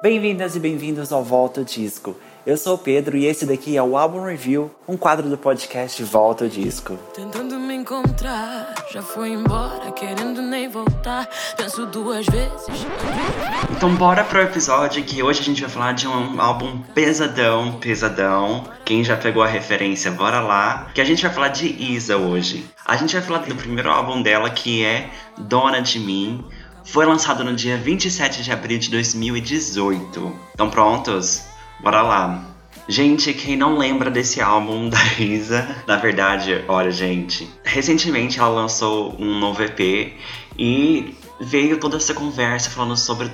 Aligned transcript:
Bem-vindas 0.00 0.54
e 0.54 0.60
bem-vindos 0.60 1.12
ao 1.12 1.24
Volta 1.24 1.64
Disco. 1.64 2.16
Eu 2.46 2.56
sou 2.56 2.76
o 2.76 2.78
Pedro 2.78 3.16
e 3.16 3.26
esse 3.26 3.44
daqui 3.44 3.76
é 3.76 3.82
o 3.82 3.96
Álbum 3.96 4.24
Review, 4.24 4.70
um 4.86 4.96
quadro 4.96 5.28
do 5.28 5.36
podcast 5.36 6.00
Volta 6.04 6.48
Disco. 6.48 6.96
Tentando 7.12 7.58
me 7.58 7.74
encontrar, 7.74 8.74
já 8.92 9.02
foi 9.02 9.30
embora, 9.30 9.90
querendo 9.90 10.40
nem 10.40 10.68
voltar. 10.68 11.28
Penso 11.56 11.84
duas 11.84 12.24
vezes. 12.26 12.86
Então 13.72 13.92
bora 13.96 14.22
pro 14.22 14.40
episódio 14.40 15.02
que 15.02 15.20
hoje 15.20 15.40
a 15.40 15.44
gente 15.44 15.62
vai 15.62 15.70
falar 15.70 15.92
de 15.92 16.06
um 16.06 16.40
álbum 16.40 16.80
pesadão, 16.94 17.72
pesadão. 17.80 18.64
Quem 18.84 19.02
já 19.02 19.16
pegou 19.16 19.42
a 19.42 19.48
referência, 19.48 20.12
bora 20.12 20.38
lá. 20.40 20.90
Que 20.94 21.00
a 21.00 21.04
gente 21.04 21.22
vai 21.22 21.32
falar 21.32 21.48
de 21.48 21.66
Isa 21.66 22.16
hoje. 22.16 22.64
A 22.86 22.96
gente 22.96 23.14
vai 23.14 23.22
falar 23.22 23.40
do 23.40 23.54
primeiro 23.56 23.90
álbum 23.90 24.22
dela 24.22 24.48
que 24.48 24.84
é 24.84 25.10
Dona 25.36 25.82
de 25.82 25.98
Mim. 25.98 26.44
Foi 26.90 27.04
lançado 27.04 27.44
no 27.44 27.54
dia 27.54 27.76
27 27.76 28.42
de 28.42 28.50
abril 28.50 28.78
de 28.78 28.88
2018. 28.88 30.32
Estão 30.52 30.70
prontos? 30.70 31.44
Bora 31.80 32.00
lá. 32.00 32.42
Gente, 32.88 33.34
quem 33.34 33.58
não 33.58 33.76
lembra 33.76 34.10
desse 34.10 34.40
álbum 34.40 34.88
da 34.88 34.98
Isa, 35.20 35.68
na 35.86 35.96
verdade, 35.96 36.64
olha, 36.66 36.90
gente, 36.90 37.46
recentemente 37.62 38.38
ela 38.38 38.48
lançou 38.48 39.14
um 39.20 39.38
novo 39.38 39.62
EP 39.62 40.14
e 40.58 41.14
veio 41.38 41.78
toda 41.78 41.98
essa 41.98 42.14
conversa 42.14 42.70
falando 42.70 42.96
sobre 42.96 43.30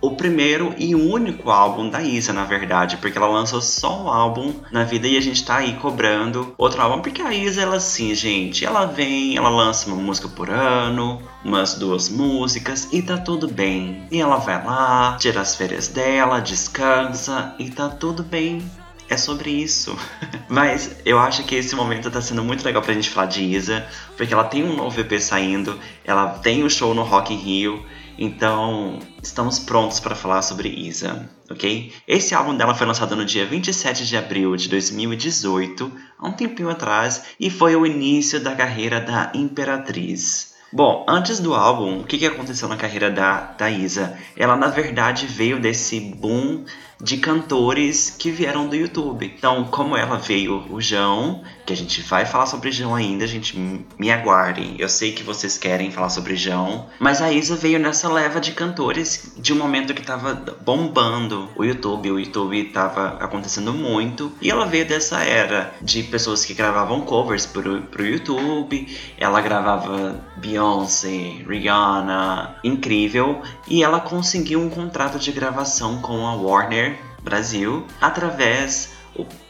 o 0.00 0.12
primeiro 0.12 0.74
e 0.78 0.94
único 0.94 1.50
álbum 1.50 1.88
da 1.88 2.02
Isa, 2.02 2.32
na 2.32 2.44
verdade, 2.44 2.96
porque 2.98 3.18
ela 3.18 3.26
lançou 3.26 3.60
só 3.60 4.04
um 4.04 4.08
álbum 4.08 4.54
na 4.70 4.84
vida 4.84 5.08
e 5.08 5.16
a 5.16 5.20
gente 5.20 5.44
tá 5.44 5.56
aí 5.56 5.74
cobrando 5.74 6.54
outro 6.56 6.80
álbum, 6.80 7.00
porque 7.00 7.22
a 7.22 7.34
Isa, 7.34 7.62
ela 7.62 7.76
assim, 7.76 8.14
gente, 8.14 8.64
ela 8.64 8.86
vem, 8.86 9.36
ela 9.36 9.48
lança 9.48 9.88
uma 9.88 9.96
música 9.96 10.28
por 10.28 10.50
ano, 10.50 11.20
umas 11.44 11.74
duas 11.74 12.08
músicas 12.08 12.88
e 12.92 13.02
tá 13.02 13.18
tudo 13.18 13.48
bem. 13.48 14.06
E 14.10 14.20
ela 14.20 14.36
vai 14.36 14.64
lá, 14.64 15.16
tira 15.18 15.40
as 15.40 15.54
férias 15.54 15.88
dela, 15.88 16.40
descansa 16.40 17.54
e 17.58 17.70
tá 17.70 17.88
tudo 17.88 18.22
bem. 18.22 18.62
É 19.10 19.16
sobre 19.16 19.50
isso. 19.50 19.96
Mas 20.48 20.96
eu 21.04 21.18
acho 21.18 21.42
que 21.44 21.54
esse 21.54 21.74
momento 21.74 22.10
tá 22.10 22.20
sendo 22.20 22.44
muito 22.44 22.62
legal 22.62 22.82
pra 22.82 22.92
gente 22.92 23.08
falar 23.08 23.26
de 23.26 23.42
Isa, 23.42 23.86
porque 24.16 24.34
ela 24.34 24.44
tem 24.44 24.62
um 24.62 24.76
novo 24.76 25.00
EP 25.00 25.18
saindo, 25.18 25.78
ela 26.04 26.28
tem 26.28 26.62
o 26.62 26.66
um 26.66 26.70
show 26.70 26.94
no 26.94 27.02
Rock 27.02 27.32
in 27.32 27.38
Rio, 27.38 27.82
então, 28.18 28.98
estamos 29.22 29.60
prontos 29.60 30.00
para 30.00 30.16
falar 30.16 30.42
sobre 30.42 30.68
Isa, 30.68 31.30
ok? 31.48 31.92
Esse 32.06 32.34
álbum 32.34 32.56
dela 32.56 32.74
foi 32.74 32.84
lançado 32.84 33.14
no 33.14 33.24
dia 33.24 33.46
27 33.46 34.04
de 34.04 34.16
abril 34.16 34.56
de 34.56 34.68
2018, 34.68 35.92
há 36.18 36.26
um 36.26 36.32
tempinho 36.32 36.68
atrás, 36.68 37.26
e 37.38 37.48
foi 37.48 37.76
o 37.76 37.86
início 37.86 38.40
da 38.40 38.56
carreira 38.56 39.00
da 39.00 39.30
Imperatriz. 39.34 40.54
Bom, 40.72 41.06
antes 41.08 41.38
do 41.38 41.54
álbum, 41.54 42.00
o 42.00 42.04
que 42.04 42.26
aconteceu 42.26 42.68
na 42.68 42.76
carreira 42.76 43.10
da, 43.10 43.52
da 43.52 43.70
Isa? 43.70 44.18
Ela, 44.36 44.56
na 44.56 44.66
verdade, 44.66 45.26
veio 45.26 45.60
desse 45.60 45.98
boom 46.00 46.64
de 47.00 47.18
cantores 47.18 48.10
que 48.18 48.30
vieram 48.30 48.68
do 48.68 48.74
YouTube. 48.74 49.32
Então, 49.36 49.64
como 49.64 49.96
ela 49.96 50.16
veio 50.16 50.66
o 50.70 50.80
João, 50.80 51.42
que 51.64 51.72
a 51.72 51.76
gente 51.76 52.02
vai 52.02 52.26
falar 52.26 52.46
sobre 52.46 52.72
João 52.72 52.94
ainda, 52.94 53.24
a 53.24 53.28
gente 53.28 53.56
me 53.98 54.10
aguardem. 54.10 54.74
Eu 54.78 54.88
sei 54.88 55.12
que 55.12 55.22
vocês 55.22 55.56
querem 55.56 55.90
falar 55.90 56.10
sobre 56.10 56.34
João, 56.34 56.86
mas 56.98 57.22
a 57.22 57.32
Isa 57.32 57.54
veio 57.54 57.78
nessa 57.78 58.08
leva 58.08 58.40
de 58.40 58.52
cantores 58.52 59.32
de 59.36 59.52
um 59.52 59.56
momento 59.56 59.94
que 59.94 60.02
tava 60.02 60.34
bombando 60.64 61.48
o 61.56 61.64
YouTube, 61.64 62.10
o 62.10 62.18
YouTube 62.18 62.64
tava 62.64 63.18
acontecendo 63.20 63.72
muito, 63.72 64.32
e 64.40 64.50
ela 64.50 64.66
veio 64.66 64.86
dessa 64.86 65.22
era 65.22 65.74
de 65.80 66.02
pessoas 66.02 66.44
que 66.44 66.54
gravavam 66.54 67.02
covers 67.02 67.46
pro, 67.46 67.82
pro 67.82 68.04
YouTube, 68.04 68.88
ela 69.16 69.40
gravava 69.40 70.20
Beyoncé, 70.36 71.44
Rihanna, 71.46 72.56
incrível, 72.64 73.42
e 73.68 73.84
ela 73.84 74.00
conseguiu 74.00 74.60
um 74.60 74.70
contrato 74.70 75.18
de 75.18 75.30
gravação 75.30 76.00
com 76.00 76.26
a 76.26 76.34
Warner 76.34 76.87
Brasil 77.28 77.86
através, 78.00 78.94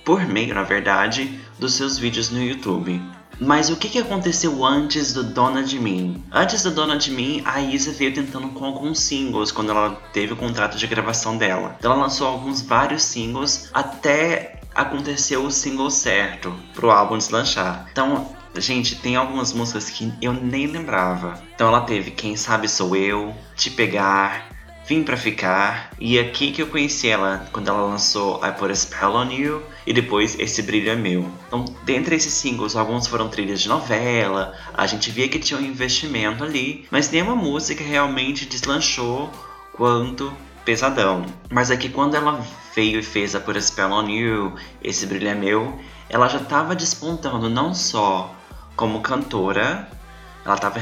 por 0.05 0.27
meio 0.27 0.55
na 0.55 0.63
verdade, 0.63 1.39
dos 1.59 1.75
seus 1.75 1.99
vídeos 1.99 2.31
no 2.31 2.43
YouTube. 2.43 3.01
Mas 3.41 3.71
o 3.71 3.77
que, 3.77 3.89
que 3.89 3.99
aconteceu 3.99 4.65
antes 4.65 5.13
do 5.13 5.23
Dona 5.23 5.63
de 5.63 5.79
Mim? 5.79 6.25
Antes 6.33 6.65
do 6.65 6.73
Dona 6.73 6.97
de 6.97 7.13
Mim, 7.13 7.41
a 7.45 7.61
Isa 7.61 7.93
veio 7.93 8.13
tentando 8.13 8.49
com 8.49 8.65
alguns 8.65 8.99
singles 8.99 9.53
quando 9.53 9.71
ela 9.71 9.91
teve 10.13 10.33
o 10.33 10.37
contrato 10.37 10.77
de 10.77 10.87
gravação 10.89 11.37
dela. 11.37 11.77
Então 11.79 11.93
ela 11.93 12.03
lançou 12.03 12.27
alguns 12.27 12.63
vários 12.63 13.05
singles 13.05 13.71
até 13.73 14.61
aconteceu 14.75 15.45
o 15.45 15.51
single 15.51 15.91
certo 15.91 16.53
pro 16.75 16.91
álbum 16.91 17.17
deslanchar. 17.17 17.87
Então 17.93 18.37
Gente, 18.57 18.97
tem 18.97 19.15
algumas 19.15 19.53
músicas 19.53 19.91
que 19.91 20.13
eu 20.21 20.33
nem 20.33 20.67
lembrava. 20.67 21.41
Então 21.55 21.69
ela 21.69 21.83
teve 21.83 22.11
Quem 22.11 22.37
Sabe 22.37 22.69
Sou 22.69 22.97
Eu, 22.97 23.35
Te 23.55 23.71
Pegar, 23.71 24.48
Vim 24.89 25.03
Pra 25.03 25.19
Ficar. 25.19 25.91
E 26.01 26.19
aqui 26.19 26.51
que 26.51 26.63
eu 26.63 26.67
conheci 26.67 27.09
ela, 27.09 27.47
quando 27.53 27.69
ela 27.69 27.83
lançou 27.83 28.41
I 28.43 28.51
Put 28.53 28.73
a 28.73 28.75
Spell 28.75 29.15
on 29.15 29.31
You 29.31 29.63
e 29.87 29.93
depois 29.93 30.39
Esse 30.39 30.63
Brilho 30.63 30.91
é 30.91 30.97
Meu. 30.97 31.31
Então, 31.47 31.67
dentre 31.85 32.17
esses 32.17 32.33
singles, 32.33 32.75
alguns 32.75 33.07
foram 33.07 33.29
trilhas 33.29 33.61
de 33.61 33.69
novela, 33.69 34.55
a 34.73 34.87
gente 34.87 35.11
via 35.11 35.29
que 35.29 35.39
tinha 35.39 35.61
um 35.61 35.63
investimento 35.63 36.43
ali, 36.43 36.87
mas 36.91 37.11
nenhuma 37.11 37.37
música 37.37 37.85
realmente 37.85 38.47
deslanchou 38.47 39.31
quanto 39.75 40.33
pesadão. 40.65 41.27
Mas 41.51 41.71
aqui 41.71 41.91
quando 41.91 42.15
ela 42.15 42.43
veio 42.75 43.01
e 43.01 43.03
fez 43.03 43.35
a 43.35 43.41
Put 43.41 43.59
a 43.59 43.61
Spell 43.61 43.93
on 43.93 44.09
You, 44.09 44.55
Esse 44.83 45.05
Brilho 45.05 45.29
é 45.29 45.35
Meu, 45.35 45.79
ela 46.09 46.29
já 46.29 46.39
estava 46.39 46.75
despontando 46.75 47.51
não 47.51 47.75
só 47.75 48.35
como 48.75 49.03
cantora, 49.03 49.87
ela 50.49 50.57
estava 50.57 50.81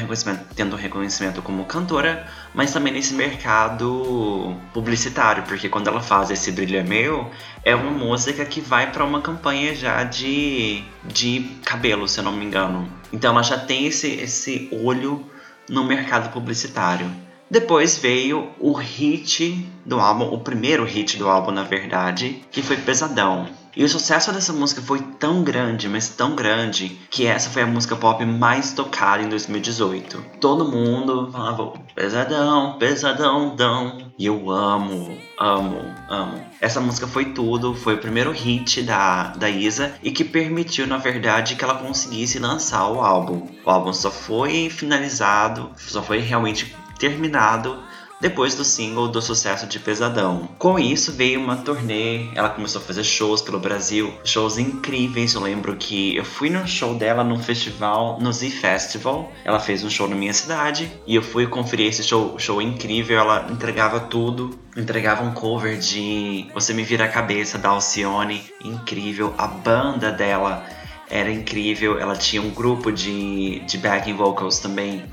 tendo 0.54 0.76
reconhecimento 0.76 1.42
como 1.42 1.64
cantora, 1.64 2.26
mas 2.54 2.72
também 2.72 2.92
nesse 2.92 3.14
mercado 3.14 4.56
publicitário, 4.72 5.42
porque 5.42 5.68
quando 5.68 5.88
ela 5.88 6.00
faz 6.00 6.30
esse 6.30 6.52
Brilho 6.52 6.78
é 6.78 6.82
Meu, 6.84 7.30
é 7.64 7.74
uma 7.74 7.90
música 7.90 8.44
que 8.44 8.60
vai 8.60 8.92
para 8.92 9.04
uma 9.04 9.20
campanha 9.20 9.74
já 9.74 10.04
de, 10.04 10.84
de 11.04 11.40
cabelo, 11.64 12.08
se 12.08 12.20
eu 12.20 12.24
não 12.24 12.32
me 12.32 12.44
engano. 12.44 12.88
Então 13.12 13.32
ela 13.32 13.42
já 13.42 13.58
tem 13.58 13.86
esse, 13.86 14.08
esse 14.08 14.68
olho 14.72 15.28
no 15.68 15.84
mercado 15.84 16.32
publicitário. 16.32 17.10
Depois 17.48 17.96
veio 17.96 18.48
o 18.58 18.72
hit 18.72 19.66
do 19.84 20.00
álbum, 20.00 20.32
o 20.32 20.40
primeiro 20.40 20.84
hit 20.84 21.16
do 21.16 21.28
álbum, 21.28 21.52
na 21.52 21.62
verdade, 21.62 22.42
que 22.50 22.60
foi 22.60 22.76
Pesadão. 22.76 23.46
E 23.76 23.84
o 23.84 23.88
sucesso 23.90 24.32
dessa 24.32 24.54
música 24.54 24.80
foi 24.80 25.00
tão 25.20 25.44
grande, 25.44 25.86
mas 25.86 26.08
tão 26.08 26.34
grande, 26.34 26.98
que 27.10 27.26
essa 27.26 27.50
foi 27.50 27.60
a 27.60 27.66
música 27.66 27.94
pop 27.94 28.24
mais 28.24 28.72
tocada 28.72 29.22
em 29.22 29.28
2018. 29.28 30.24
Todo 30.40 30.64
mundo 30.64 31.30
falava 31.30 31.74
pesadão, 31.94 32.78
pesadão, 32.78 33.54
dão. 33.54 34.10
E 34.18 34.24
eu 34.24 34.50
amo, 34.50 35.18
amo, 35.38 35.94
amo. 36.08 36.42
Essa 36.58 36.80
música 36.80 37.06
foi 37.06 37.26
tudo, 37.26 37.74
foi 37.74 37.96
o 37.96 37.98
primeiro 37.98 38.32
hit 38.32 38.82
da, 38.82 39.34
da 39.36 39.50
Isa 39.50 39.94
e 40.02 40.10
que 40.10 40.24
permitiu, 40.24 40.86
na 40.86 40.96
verdade, 40.96 41.54
que 41.54 41.62
ela 41.62 41.74
conseguisse 41.74 42.38
lançar 42.38 42.88
o 42.88 43.02
álbum. 43.02 43.46
O 43.62 43.70
álbum 43.70 43.92
só 43.92 44.10
foi 44.10 44.70
finalizado, 44.70 45.70
só 45.76 46.02
foi 46.02 46.20
realmente 46.20 46.74
terminado 46.98 47.82
depois 48.20 48.54
do 48.54 48.64
single 48.64 49.08
do 49.08 49.20
sucesso 49.20 49.66
de 49.66 49.78
Pesadão. 49.78 50.48
Com 50.58 50.78
isso 50.78 51.12
veio 51.12 51.40
uma 51.40 51.56
turnê, 51.56 52.28
ela 52.34 52.48
começou 52.48 52.80
a 52.80 52.84
fazer 52.84 53.04
shows 53.04 53.42
pelo 53.42 53.58
Brasil, 53.58 54.12
shows 54.24 54.56
incríveis. 54.58 55.34
Eu 55.34 55.42
lembro 55.42 55.76
que 55.76 56.16
eu 56.16 56.24
fui 56.24 56.48
no 56.48 56.66
show 56.66 56.94
dela 56.94 57.22
num 57.22 57.38
festival, 57.38 58.18
no 58.20 58.32
Z 58.32 58.50
Festival. 58.50 59.30
Ela 59.44 59.60
fez 59.60 59.84
um 59.84 59.90
show 59.90 60.08
na 60.08 60.16
minha 60.16 60.32
cidade 60.32 60.90
e 61.06 61.14
eu 61.14 61.22
fui 61.22 61.46
conferir 61.46 61.88
esse 61.88 62.02
show, 62.02 62.38
show 62.38 62.60
incrível. 62.62 63.18
Ela 63.18 63.46
entregava 63.50 64.00
tudo, 64.00 64.58
entregava 64.76 65.22
um 65.22 65.32
cover 65.32 65.78
de 65.78 66.48
Você 66.54 66.72
Me 66.72 66.84
Vira 66.84 67.04
a 67.04 67.08
Cabeça 67.08 67.58
da 67.58 67.68
Alcione, 67.68 68.42
incrível. 68.64 69.34
A 69.36 69.46
banda 69.46 70.10
dela 70.10 70.64
era 71.08 71.30
incrível, 71.30 71.98
ela 71.98 72.16
tinha 72.16 72.42
um 72.42 72.50
grupo 72.50 72.90
de, 72.90 73.60
de 73.60 73.78
backing 73.78 74.14
vocals 74.14 74.58
também 74.58 75.04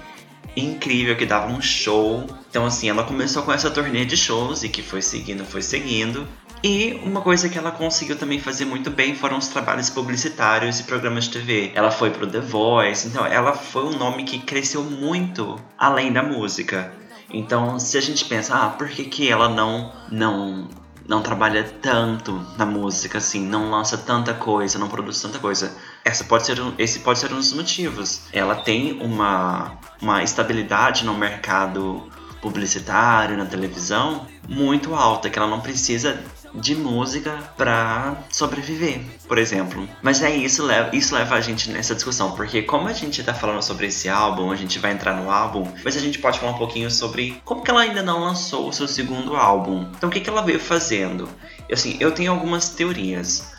incrível 0.55 1.15
que 1.15 1.25
dava 1.25 1.51
um 1.51 1.61
show. 1.61 2.25
Então 2.49 2.65
assim, 2.65 2.89
ela 2.89 3.03
começou 3.03 3.43
com 3.43 3.51
essa 3.51 3.71
turnê 3.71 4.05
de 4.05 4.17
shows 4.17 4.63
e 4.63 4.69
que 4.69 4.81
foi 4.81 5.01
seguindo, 5.01 5.45
foi 5.45 5.61
seguindo. 5.61 6.27
E 6.63 6.97
uma 7.03 7.21
coisa 7.21 7.49
que 7.49 7.57
ela 7.57 7.71
conseguiu 7.71 8.17
também 8.17 8.39
fazer 8.39 8.63
muito 8.63 8.89
bem 8.89 9.15
foram 9.15 9.37
os 9.37 9.49
trabalhos 9.49 9.89
publicitários 9.89 10.79
e 10.79 10.83
programas 10.83 11.25
de 11.25 11.31
TV. 11.31 11.71
Ela 11.75 11.91
foi 11.91 12.09
pro 12.09 12.25
The 12.25 12.39
Voice, 12.39 13.07
então 13.07 13.25
ela 13.25 13.53
foi 13.53 13.83
um 13.83 13.97
nome 13.97 14.23
que 14.23 14.39
cresceu 14.39 14.81
muito 14.81 15.59
além 15.77 16.13
da 16.13 16.23
música. 16.23 16.93
Então, 17.29 17.79
se 17.79 17.97
a 17.97 18.01
gente 18.01 18.23
pensa, 18.25 18.55
ah, 18.55 18.69
por 18.69 18.87
que, 18.87 19.05
que 19.05 19.29
ela 19.29 19.49
não 19.49 19.91
não 20.09 20.69
não 21.05 21.21
trabalha 21.21 21.63
tanto 21.81 22.31
na 22.57 22.65
música, 22.65 23.17
assim, 23.17 23.45
não 23.45 23.69
lança 23.69 23.97
tanta 23.97 24.33
coisa, 24.33 24.79
não 24.79 24.87
produz 24.87 25.21
tanta 25.21 25.39
coisa. 25.39 25.75
Essa 26.05 26.23
pode 26.23 26.45
ser 26.45 26.59
um, 26.59 26.73
esse 26.77 26.99
pode 26.99 27.19
ser 27.19 27.31
um 27.31 27.37
dos 27.37 27.53
motivos. 27.53 28.23
Ela 28.31 28.55
tem 28.55 28.99
uma, 29.01 29.77
uma 30.01 30.23
estabilidade 30.23 31.05
no 31.05 31.13
mercado 31.13 32.09
publicitário, 32.41 33.37
na 33.37 33.45
televisão, 33.45 34.27
muito 34.49 34.93
alta, 34.93 35.29
que 35.29 35.39
ela 35.39 35.47
não 35.47 35.61
precisa 35.61 36.21
de 36.53 36.75
música 36.75 37.39
para 37.57 38.15
sobreviver, 38.29 39.01
por 39.27 39.37
exemplo. 39.37 39.87
Mas 40.01 40.21
é 40.21 40.29
isso 40.35 40.63
leva, 40.63 40.95
isso 40.95 41.15
leva 41.15 41.35
a 41.35 41.41
gente 41.41 41.71
nessa 41.71 41.95
discussão, 41.95 42.31
porque 42.33 42.61
como 42.61 42.87
a 42.87 42.93
gente 42.93 43.23
tá 43.23 43.33
falando 43.33 43.61
sobre 43.61 43.87
esse 43.87 44.09
álbum, 44.09 44.51
a 44.51 44.55
gente 44.55 44.77
vai 44.77 44.91
entrar 44.91 45.13
no 45.15 45.31
álbum, 45.31 45.65
mas 45.83 45.95
a 45.95 45.99
gente 45.99 46.19
pode 46.19 46.39
falar 46.39 46.51
um 46.51 46.57
pouquinho 46.57 46.91
sobre 46.91 47.41
como 47.43 47.63
que 47.63 47.71
ela 47.71 47.81
ainda 47.81 48.03
não 48.03 48.19
lançou 48.19 48.67
o 48.67 48.73
seu 48.73 48.87
segundo 48.87 49.35
álbum. 49.35 49.87
Então 49.97 50.09
o 50.09 50.11
que, 50.11 50.19
que 50.19 50.29
ela 50.29 50.43
veio 50.43 50.59
fazendo? 50.59 51.27
Assim, 51.71 51.97
eu 51.99 52.11
tenho 52.11 52.31
algumas 52.31 52.69
teorias. 52.69 53.52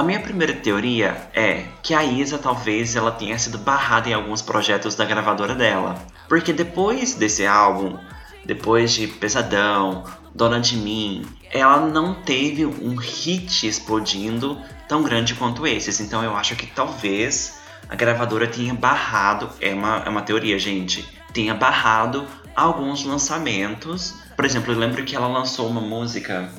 A 0.00 0.02
minha 0.02 0.18
primeira 0.18 0.54
teoria 0.54 1.28
é 1.34 1.66
que 1.82 1.92
a 1.92 2.02
Isa 2.02 2.38
talvez 2.38 2.96
ela 2.96 3.12
tenha 3.12 3.38
sido 3.38 3.58
barrada 3.58 4.08
em 4.08 4.14
alguns 4.14 4.40
projetos 4.40 4.94
da 4.94 5.04
gravadora 5.04 5.54
dela. 5.54 6.02
Porque 6.26 6.54
depois 6.54 7.12
desse 7.12 7.46
álbum, 7.46 7.98
depois 8.46 8.94
de 8.94 9.06
Pesadão, 9.06 10.04
Dona 10.34 10.58
de 10.58 10.78
Mim, 10.78 11.26
ela 11.50 11.80
não 11.80 12.14
teve 12.14 12.64
um 12.64 12.96
hit 12.96 13.66
explodindo 13.68 14.58
tão 14.88 15.02
grande 15.02 15.34
quanto 15.34 15.66
esses. 15.66 16.00
Então 16.00 16.24
eu 16.24 16.34
acho 16.34 16.56
que 16.56 16.66
talvez 16.66 17.60
a 17.86 17.94
gravadora 17.94 18.46
tenha 18.46 18.72
barrado, 18.72 19.50
é 19.60 19.74
uma, 19.74 19.96
é 19.98 20.08
uma 20.08 20.22
teoria, 20.22 20.58
gente, 20.58 21.06
tenha 21.34 21.54
barrado 21.54 22.24
alguns 22.56 23.04
lançamentos. 23.04 24.14
Por 24.34 24.46
exemplo, 24.46 24.72
eu 24.72 24.78
lembro 24.78 25.04
que 25.04 25.14
ela 25.14 25.28
lançou 25.28 25.68
uma 25.68 25.82
música, 25.82 26.50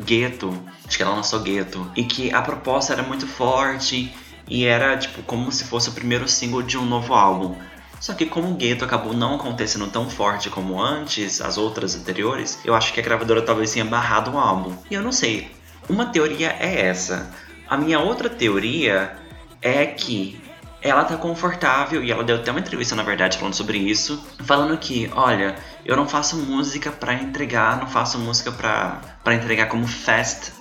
Gueto, 0.00 0.52
acho 0.86 0.96
que 0.96 1.02
ela 1.02 1.14
lançou 1.14 1.40
Gueto, 1.40 1.90
e 1.96 2.04
que 2.04 2.32
a 2.32 2.42
proposta 2.42 2.92
era 2.92 3.02
muito 3.02 3.26
forte 3.26 4.12
e 4.48 4.64
era 4.64 4.96
tipo 4.96 5.22
como 5.22 5.50
se 5.50 5.64
fosse 5.64 5.88
o 5.88 5.92
primeiro 5.92 6.28
single 6.28 6.62
de 6.62 6.78
um 6.78 6.84
novo 6.84 7.14
álbum. 7.14 7.56
Só 8.00 8.12
que 8.14 8.26
como 8.26 8.50
o 8.50 8.54
gueto 8.54 8.84
acabou 8.84 9.14
não 9.14 9.36
acontecendo 9.36 9.86
tão 9.88 10.08
forte 10.08 10.50
como 10.50 10.80
antes, 10.80 11.40
as 11.40 11.56
outras 11.56 11.96
anteriores, 11.96 12.58
eu 12.64 12.74
acho 12.74 12.92
que 12.92 13.00
a 13.00 13.02
gravadora 13.02 13.42
talvez 13.42 13.72
tenha 13.72 13.84
barrado 13.84 14.32
o 14.32 14.38
álbum. 14.38 14.76
E 14.90 14.94
eu 14.94 15.02
não 15.02 15.12
sei. 15.12 15.50
Uma 15.88 16.06
teoria 16.06 16.54
é 16.60 16.86
essa. 16.86 17.34
A 17.68 17.76
minha 17.76 17.98
outra 17.98 18.28
teoria 18.28 19.16
é 19.62 19.86
que 19.86 20.40
ela 20.88 21.04
tá 21.04 21.16
confortável 21.16 22.02
e 22.02 22.10
ela 22.10 22.24
deu 22.24 22.36
até 22.36 22.50
uma 22.50 22.60
entrevista 22.60 22.94
na 22.94 23.02
verdade 23.02 23.38
falando 23.38 23.54
sobre 23.54 23.78
isso, 23.78 24.22
falando 24.44 24.76
que, 24.78 25.10
olha, 25.14 25.56
eu 25.84 25.96
não 25.96 26.08
faço 26.08 26.36
música 26.36 26.90
para 26.90 27.14
entregar, 27.14 27.78
não 27.78 27.86
faço 27.86 28.18
música 28.18 28.52
para 28.52 29.34
entregar 29.34 29.66
como 29.66 29.86
fast 29.86 30.52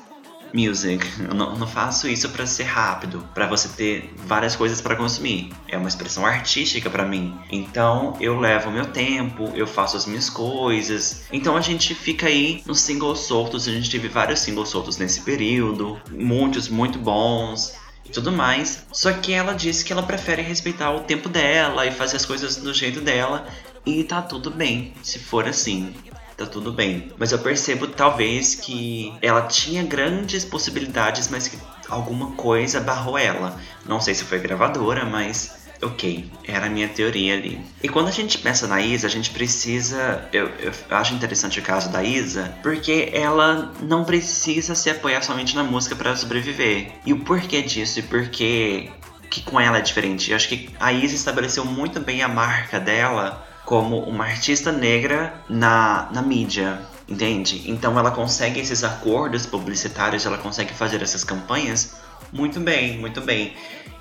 music. 0.55 1.05
Eu 1.19 1.33
não, 1.33 1.55
não 1.57 1.67
faço 1.67 2.07
isso 2.07 2.29
para 2.29 2.47
ser 2.47 2.63
rápido, 2.63 3.27
para 3.33 3.45
você 3.45 3.67
ter 3.67 4.13
várias 4.25 4.55
coisas 4.55 4.79
para 4.81 4.95
consumir. 4.95 5.51
É 5.67 5.77
uma 5.77 5.89
expressão 5.89 6.25
artística 6.25 6.89
para 6.89 7.05
mim. 7.05 7.37
Então 7.51 8.15
eu 8.21 8.39
levo 8.39 8.71
meu 8.71 8.85
tempo, 8.85 9.51
eu 9.53 9.67
faço 9.67 9.97
as 9.97 10.05
minhas 10.05 10.29
coisas. 10.29 11.25
Então 11.31 11.57
a 11.57 11.61
gente 11.61 11.93
fica 11.93 12.27
aí 12.27 12.63
nos 12.65 12.79
singles 12.79 13.19
soltos. 13.19 13.67
A 13.67 13.71
gente 13.71 13.91
teve 13.91 14.07
vários 14.07 14.39
singles 14.39 14.69
soltos 14.69 14.97
nesse 14.97 15.21
período, 15.21 15.99
muitos 16.09 16.69
muito 16.69 16.97
bons 16.97 17.73
e 18.05 18.09
tudo 18.09 18.31
mais. 18.31 18.85
Só 18.91 19.11
que 19.13 19.33
ela 19.33 19.53
disse 19.53 19.83
que 19.83 19.91
ela 19.91 20.03
prefere 20.03 20.41
respeitar 20.41 20.91
o 20.91 21.01
tempo 21.01 21.27
dela 21.27 21.85
e 21.85 21.91
fazer 21.91 22.17
as 22.17 22.25
coisas 22.25 22.57
do 22.57 22.73
jeito 22.73 23.01
dela. 23.01 23.47
E 23.85 24.03
tá 24.03 24.21
tudo 24.21 24.49
bem 24.49 24.93
se 25.03 25.19
for 25.19 25.47
assim 25.47 25.93
tá 26.37 26.45
tudo 26.45 26.71
bem. 26.71 27.11
Mas 27.17 27.31
eu 27.31 27.39
percebo 27.39 27.87
talvez 27.87 28.55
que 28.55 29.13
ela 29.21 29.43
tinha 29.43 29.83
grandes 29.83 30.43
possibilidades, 30.43 31.29
mas 31.29 31.47
que 31.47 31.57
alguma 31.89 32.31
coisa 32.33 32.79
barrou 32.81 33.17
ela. 33.17 33.57
Não 33.85 34.01
sei 34.01 34.13
se 34.13 34.23
foi 34.23 34.39
gravadora, 34.39 35.05
mas 35.05 35.64
ok, 35.81 36.29
era 36.47 36.67
a 36.67 36.69
minha 36.69 36.87
teoria 36.87 37.35
ali. 37.35 37.59
E 37.81 37.89
quando 37.89 38.07
a 38.07 38.11
gente 38.11 38.37
pensa 38.37 38.67
na 38.67 38.81
Isa, 38.81 39.07
a 39.07 39.09
gente 39.09 39.31
precisa. 39.31 40.27
Eu, 40.31 40.47
eu, 40.59 40.71
acho 40.91 41.13
interessante 41.13 41.59
o 41.59 41.63
caso 41.63 41.89
da 41.89 42.03
Isa, 42.03 42.53
porque 42.61 43.09
ela 43.13 43.71
não 43.81 44.03
precisa 44.03 44.75
se 44.75 44.89
apoiar 44.89 45.21
somente 45.21 45.55
na 45.55 45.63
música 45.63 45.95
para 45.95 46.15
sobreviver. 46.15 46.91
E 47.05 47.13
o 47.13 47.19
porquê 47.19 47.61
disso 47.61 47.99
e 47.99 48.03
porquê 48.03 48.89
que 49.29 49.41
com 49.41 49.59
ela 49.59 49.77
é 49.77 49.81
diferente. 49.81 50.31
Eu 50.31 50.35
acho 50.35 50.47
que 50.47 50.69
a 50.79 50.93
Isa 50.93 51.15
estabeleceu 51.15 51.65
muito 51.65 51.99
bem 51.99 52.21
a 52.21 52.27
marca 52.27 52.79
dela 52.79 53.45
como 53.65 53.99
uma 53.99 54.25
artista 54.25 54.71
negra 54.71 55.33
na, 55.49 56.07
na 56.11 56.21
mídia, 56.21 56.79
entende? 57.09 57.63
Então 57.65 57.97
ela 57.97 58.11
consegue 58.11 58.59
esses 58.59 58.83
acordos 58.83 59.45
publicitários, 59.45 60.25
ela 60.25 60.37
consegue 60.37 60.73
fazer 60.73 61.01
essas 61.01 61.23
campanhas 61.23 61.95
muito 62.31 62.59
bem, 62.59 62.97
muito 62.97 63.21
bem. 63.21 63.53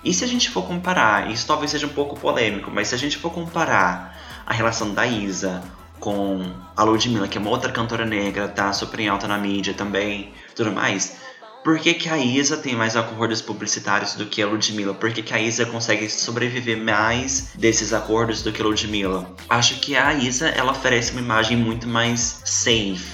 E 0.04 0.12
se 0.12 0.22
a 0.22 0.26
gente 0.26 0.50
for 0.50 0.66
comparar, 0.66 1.30
isso 1.30 1.46
talvez 1.46 1.70
seja 1.70 1.86
um 1.86 1.90
pouco 1.90 2.18
polêmico, 2.18 2.70
mas 2.70 2.88
se 2.88 2.94
a 2.94 2.98
gente 2.98 3.16
for 3.16 3.30
comparar 3.30 4.14
a 4.46 4.52
relação 4.52 4.92
da 4.92 5.06
Isa 5.06 5.62
com 5.98 6.52
a 6.76 6.84
Ludmilla, 6.84 7.26
que 7.26 7.38
é 7.38 7.40
uma 7.40 7.50
outra 7.50 7.72
cantora 7.72 8.04
negra, 8.04 8.46
tá 8.46 8.72
super 8.72 9.00
em 9.00 9.08
alta 9.08 9.26
na 9.26 9.38
mídia 9.38 9.72
também, 9.72 10.34
tudo 10.54 10.70
mais, 10.70 11.16
por 11.64 11.78
que, 11.78 11.94
que 11.94 12.10
a 12.10 12.18
Isa 12.18 12.58
tem 12.58 12.76
mais 12.76 12.94
acordos 12.94 13.40
publicitários 13.40 14.14
do 14.14 14.26
que 14.26 14.42
a 14.42 14.46
Ludmilla? 14.46 14.92
Por 14.92 15.10
que, 15.10 15.22
que 15.22 15.32
a 15.32 15.40
Isa 15.40 15.64
consegue 15.64 16.10
sobreviver 16.10 16.76
mais 16.76 17.52
desses 17.54 17.94
acordos 17.94 18.42
do 18.42 18.52
que 18.52 18.60
a 18.60 18.64
Ludmilla? 18.66 19.26
Acho 19.48 19.80
que 19.80 19.96
a 19.96 20.12
Isa 20.12 20.48
ela 20.48 20.72
oferece 20.72 21.12
uma 21.12 21.22
imagem 21.22 21.56
muito 21.56 21.88
mais 21.88 22.42
safe, 22.44 23.06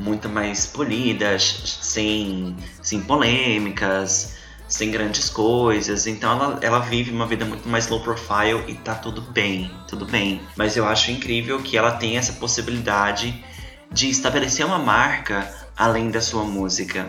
muito 0.00 0.30
mais 0.30 0.64
polida, 0.64 1.38
sem, 1.38 2.56
sem 2.82 3.02
polêmicas, 3.02 4.33
sem 4.68 4.90
grandes 4.90 5.28
coisas. 5.30 6.06
Então 6.06 6.32
ela, 6.32 6.58
ela 6.60 6.78
vive 6.80 7.10
uma 7.10 7.26
vida 7.26 7.44
muito 7.44 7.68
mais 7.68 7.88
low 7.88 8.00
profile 8.00 8.64
e 8.68 8.74
tá 8.74 8.94
tudo 8.94 9.20
bem, 9.20 9.70
tudo 9.86 10.04
bem. 10.04 10.40
Mas 10.56 10.76
eu 10.76 10.86
acho 10.86 11.10
incrível 11.10 11.60
que 11.60 11.76
ela 11.76 11.92
tem 11.92 12.16
essa 12.16 12.32
possibilidade 12.34 13.44
de 13.90 14.08
estabelecer 14.10 14.66
uma 14.66 14.78
marca 14.78 15.48
além 15.76 16.10
da 16.10 16.20
sua 16.20 16.44
música. 16.44 17.08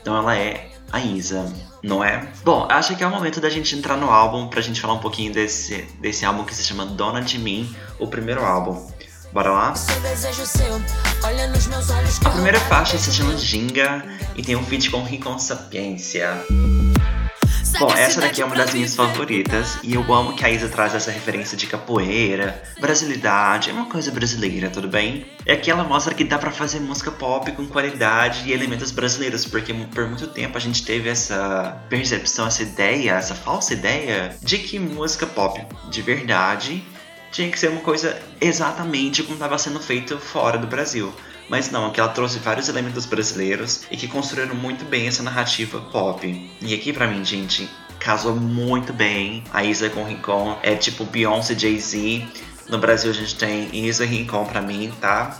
Então 0.00 0.16
ela 0.16 0.36
é 0.36 0.70
a 0.92 1.00
Isa, 1.00 1.52
não 1.82 2.04
é? 2.04 2.28
Bom, 2.44 2.66
acho 2.70 2.94
que 2.94 3.02
é 3.02 3.06
o 3.06 3.10
momento 3.10 3.40
da 3.40 3.50
gente 3.50 3.74
entrar 3.74 3.96
no 3.96 4.10
álbum 4.10 4.48
pra 4.48 4.60
gente 4.60 4.80
falar 4.80 4.94
um 4.94 5.00
pouquinho 5.00 5.32
desse, 5.32 5.82
desse 6.00 6.24
álbum 6.24 6.44
que 6.44 6.54
se 6.54 6.62
chama 6.62 6.86
Dona 6.86 7.20
de 7.20 7.38
Mim, 7.38 7.74
o 7.98 8.06
primeiro 8.06 8.44
álbum. 8.44 8.93
Bora 9.34 9.50
lá? 9.50 9.74
A 12.24 12.30
primeira 12.30 12.60
faixa 12.60 12.96
se 12.96 13.12
chama 13.12 13.36
Ginga 13.36 14.04
e 14.36 14.42
tem 14.44 14.54
um 14.54 14.64
feat 14.64 14.88
com 14.92 15.02
Rincon 15.02 15.40
Sapiência. 15.40 16.40
Bom, 17.80 17.92
essa 17.92 18.20
daqui 18.20 18.40
é 18.40 18.44
uma 18.44 18.54
das 18.54 18.72
minhas 18.72 18.94
favoritas 18.94 19.76
e 19.82 19.94
eu 19.94 20.14
amo 20.14 20.36
que 20.36 20.44
a 20.44 20.50
Isa 20.50 20.68
traz 20.68 20.94
essa 20.94 21.10
referência 21.10 21.56
de 21.56 21.66
capoeira, 21.66 22.62
brasilidade, 22.80 23.70
é 23.70 23.72
uma 23.72 23.86
coisa 23.86 24.12
brasileira, 24.12 24.70
tudo 24.70 24.86
bem? 24.86 25.26
É 25.44 25.56
que 25.56 25.68
ela 25.68 25.82
mostra 25.82 26.14
que 26.14 26.22
dá 26.22 26.38
para 26.38 26.52
fazer 26.52 26.78
música 26.78 27.10
pop 27.10 27.50
com 27.50 27.66
qualidade 27.66 28.48
e 28.48 28.52
elementos 28.52 28.92
brasileiros, 28.92 29.44
porque 29.44 29.74
por 29.92 30.06
muito 30.06 30.28
tempo 30.28 30.56
a 30.56 30.60
gente 30.60 30.84
teve 30.84 31.08
essa 31.08 31.76
percepção, 31.88 32.46
essa 32.46 32.62
ideia, 32.62 33.16
essa 33.16 33.34
falsa 33.34 33.72
ideia 33.72 34.36
de 34.40 34.58
que 34.58 34.78
música 34.78 35.26
pop 35.26 35.60
de 35.90 36.02
verdade 36.02 36.84
tinha 37.34 37.50
que 37.50 37.58
ser 37.58 37.68
uma 37.68 37.80
coisa 37.80 38.16
exatamente 38.40 39.24
como 39.24 39.34
estava 39.34 39.58
sendo 39.58 39.80
feito 39.80 40.16
fora 40.18 40.56
do 40.56 40.68
Brasil. 40.68 41.12
Mas 41.48 41.68
não, 41.68 41.90
que 41.90 41.98
ela 41.98 42.08
trouxe 42.08 42.38
vários 42.38 42.68
elementos 42.68 43.06
brasileiros 43.06 43.86
e 43.90 43.96
que 43.96 44.06
construíram 44.06 44.54
muito 44.54 44.84
bem 44.84 45.08
essa 45.08 45.20
narrativa 45.20 45.80
pop. 45.80 46.50
E 46.62 46.72
aqui 46.72 46.92
para 46.92 47.08
mim, 47.08 47.24
gente, 47.24 47.68
casou 47.98 48.36
muito 48.36 48.92
bem. 48.92 49.42
A 49.52 49.64
Isa 49.64 49.90
com 49.90 50.02
o 50.02 50.06
Rincon 50.06 50.56
é 50.62 50.76
tipo 50.76 51.04
Beyoncé 51.04 51.58
Jay-Z. 51.58 52.24
No 52.68 52.78
Brasil 52.78 53.10
a 53.10 53.14
gente 53.14 53.34
tem 53.34 53.84
Isa 53.84 54.04
e 54.04 54.08
Rincon 54.08 54.46
pra 54.46 54.62
mim, 54.62 54.92
tá? 55.00 55.36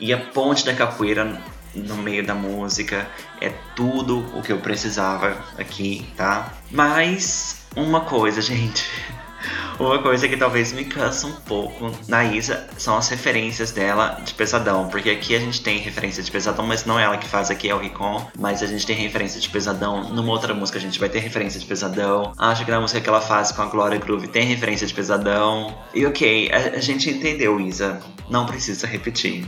E 0.00 0.12
a 0.12 0.18
ponte 0.18 0.66
da 0.66 0.74
capoeira 0.74 1.40
no 1.72 1.96
meio 1.96 2.26
da 2.26 2.34
música 2.34 3.08
é 3.40 3.50
tudo 3.76 4.26
o 4.36 4.42
que 4.42 4.52
eu 4.52 4.58
precisava 4.58 5.40
aqui, 5.56 6.04
tá? 6.16 6.52
Mas 6.68 7.62
uma 7.76 8.00
coisa, 8.00 8.42
gente. 8.42 8.84
Uma 9.78 10.00
coisa 10.00 10.28
que 10.28 10.36
talvez 10.36 10.72
me 10.72 10.84
cansa 10.84 11.26
um 11.26 11.32
pouco 11.32 11.92
na 12.08 12.24
Isa 12.24 12.68
são 12.76 12.96
as 12.96 13.08
referências 13.08 13.70
dela 13.70 14.20
de 14.24 14.34
Pesadão, 14.34 14.88
porque 14.88 15.10
aqui 15.10 15.36
a 15.36 15.38
gente 15.38 15.62
tem 15.62 15.78
referência 15.78 16.22
de 16.22 16.30
Pesadão, 16.30 16.66
mas 16.66 16.84
não 16.84 16.98
é 16.98 17.04
ela 17.04 17.16
que 17.16 17.28
faz 17.28 17.50
aqui, 17.50 17.68
é 17.70 17.74
o 17.74 17.78
Ricon, 17.78 18.28
mas 18.38 18.62
a 18.62 18.66
gente 18.66 18.84
tem 18.84 18.96
referência 18.96 19.40
de 19.40 19.48
Pesadão. 19.48 20.12
Numa 20.12 20.32
outra 20.32 20.52
música 20.52 20.78
a 20.78 20.80
gente 20.80 20.98
vai 20.98 21.08
ter 21.08 21.20
referência 21.20 21.60
de 21.60 21.66
Pesadão. 21.66 22.32
Acho 22.36 22.64
que 22.64 22.70
na 22.70 22.80
música 22.80 23.00
que 23.00 23.08
ela 23.08 23.20
faz 23.20 23.52
com 23.52 23.62
a 23.62 23.66
Gloria 23.66 23.98
Groove 23.98 24.28
tem 24.28 24.46
referência 24.46 24.86
de 24.86 24.94
Pesadão. 24.94 25.76
E 25.94 26.04
ok, 26.04 26.50
a, 26.52 26.80
gente 26.80 27.10
entendeu, 27.10 27.60
Isa. 27.60 28.00
Não 28.28 28.46
precisa 28.46 28.86
repetir, 28.86 29.46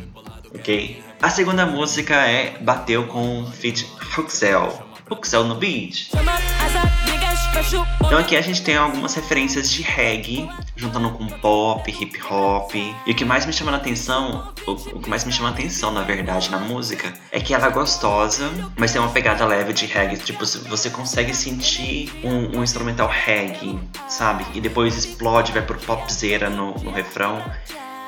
ok? 0.54 1.02
A 1.20 1.28
segunda 1.28 1.66
música 1.66 2.14
é 2.14 2.56
Bateu 2.60 3.06
com 3.06 3.44
Fit 3.46 3.86
Huxel. 4.16 4.86
Huxel 5.10 5.44
no 5.44 5.56
beat. 5.56 6.10
Então 8.04 8.18
aqui 8.18 8.36
a 8.36 8.40
gente 8.40 8.62
tem 8.62 8.76
algumas 8.76 9.14
referências 9.14 9.70
de 9.70 9.82
reggae, 9.82 10.48
juntando 10.74 11.10
com 11.10 11.26
pop, 11.26 11.90
hip 11.90 12.20
hop. 12.24 12.74
E 12.74 13.10
o 13.10 13.14
que 13.14 13.24
mais 13.24 13.46
me 13.46 13.52
chama 13.52 13.72
a 13.72 13.76
atenção, 13.76 14.52
o, 14.66 14.74
que 14.98 15.08
mais 15.08 15.24
me 15.24 15.32
chama 15.32 15.50
a 15.50 15.52
atenção, 15.52 15.90
na 15.90 16.02
verdade, 16.02 16.50
na 16.50 16.58
música, 16.58 17.12
é 17.30 17.38
que 17.38 17.54
ela 17.54 17.66
é 17.66 17.70
gostosa, 17.70 18.50
mas 18.76 18.92
tem 18.92 19.00
uma 19.00 19.10
pegada 19.10 19.44
leve 19.46 19.72
de 19.72 19.86
reggae. 19.86 20.16
Tipo, 20.16 20.44
você 20.44 20.90
consegue 20.90 21.34
sentir 21.34 22.12
um, 22.24 22.58
um 22.58 22.62
instrumental 22.62 23.08
reggae, 23.08 23.78
sabe? 24.08 24.44
E 24.54 24.60
depois 24.60 24.96
explode, 24.96 25.52
vai 25.52 25.62
pro 25.62 25.78
popzera 25.78 26.50
no, 26.50 26.74
no 26.78 26.90
refrão. 26.90 27.42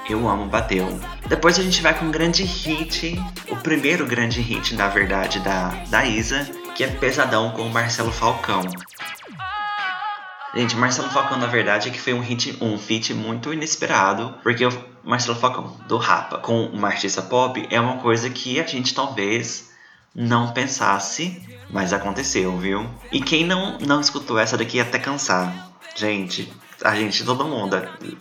Eu 0.09 0.29
amo 0.29 0.47
Bateu. 0.47 0.99
Depois 1.29 1.59
a 1.59 1.63
gente 1.63 1.81
vai 1.81 1.97
com 1.97 2.07
um 2.07 2.11
grande 2.11 2.43
hit, 2.43 3.17
o 3.49 3.57
primeiro 3.57 4.05
grande 4.05 4.41
hit, 4.41 4.75
na 4.75 4.89
verdade, 4.89 5.39
da, 5.41 5.69
da 5.89 6.05
Isa, 6.05 6.45
que 6.75 6.83
é 6.83 6.89
Pesadão 6.89 7.51
com 7.53 7.63
o 7.63 7.71
Marcelo 7.71 8.11
Falcão. 8.11 8.63
Gente, 10.55 10.77
Marcelo 10.77 11.09
Falcão, 11.09 11.39
na 11.39 11.47
verdade, 11.47 11.89
é 11.89 11.93
que 11.93 12.01
foi 12.01 12.13
um 12.13 12.21
hit, 12.21 12.59
um 12.61 12.79
feat 12.79 13.15
muito 13.15 13.53
inesperado, 13.55 14.35
porque 14.43 14.67
o 14.67 14.85
Marcelo 15.03 15.39
Falcão, 15.39 15.77
do 15.89 15.97
Rapa, 15.97 16.39
com 16.39 16.67
uma 16.67 16.89
artista 16.89 17.23
pop, 17.23 17.67
é 17.71 17.81
uma 17.81 17.97
coisa 17.99 18.29
que 18.29 18.61
a 18.61 18.67
gente 18.67 18.95
talvez 18.95 19.71
não 20.15 20.53
pensasse, 20.53 21.43
mas 21.71 21.95
aconteceu, 21.95 22.57
viu? 22.59 22.87
E 23.11 23.21
quem 23.21 23.47
não, 23.47 23.79
não 23.79 24.01
escutou 24.01 24.39
essa 24.39 24.59
daqui 24.59 24.79
até 24.79 24.99
cansar? 24.99 25.73
Gente, 25.97 26.53
a 26.85 26.95
gente, 26.95 27.25
todo 27.25 27.45
mundo, 27.45 27.81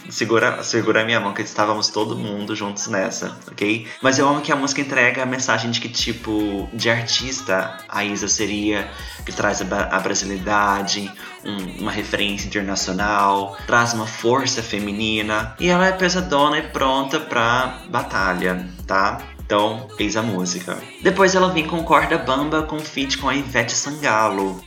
segura, 0.10 0.64
segura 0.64 1.02
a 1.02 1.06
minha 1.06 1.20
mão 1.20 1.34
que 1.34 1.42
estávamos 1.42 1.90
todo 1.90 2.16
mundo 2.16 2.56
juntos 2.56 2.88
nessa, 2.88 3.38
ok? 3.52 3.88
Mas 4.02 4.20
eu 4.20 4.28
amo 4.28 4.42
que 4.42 4.52
a 4.52 4.56
música 4.56 4.82
entrega 4.82 5.24
a 5.24 5.26
mensagem 5.26 5.72
de 5.72 5.80
que 5.80 5.90
tipo 5.90 6.70
de 6.74 6.90
artista 6.90 7.78
a 7.88 8.04
Isa 8.04 8.28
seria, 8.28 8.90
que 9.26 9.32
traz 9.32 9.62
a, 9.62 9.66
a 9.96 10.00
brasilidade, 10.00 11.12
um, 11.44 11.82
uma 11.82 11.92
referência 11.92 12.48
internacional, 12.48 13.58
traz 13.66 13.94
uma 13.94 14.06
força 14.06 14.62
feminina 14.62 15.56
e 15.60 15.70
ela 15.70 15.88
é 15.88 15.92
pesadona 15.92 16.58
e 16.58 16.64
pronta 16.64 17.20
pra 17.20 17.82
batalha, 17.90 18.68
tá? 18.86 19.22
Então, 19.44 19.88
eis 20.00 20.16
a 20.16 20.22
música. 20.22 20.78
Depois 21.02 21.36
ela 21.36 21.50
vem 21.50 21.68
com 21.68 21.84
Corda 21.84 22.18
Bamba 22.18 22.64
com 22.64 22.80
feat 22.80 23.18
com 23.18 23.28
a 23.28 23.36
Ivete 23.36 23.74
Sangalo. 23.74 24.64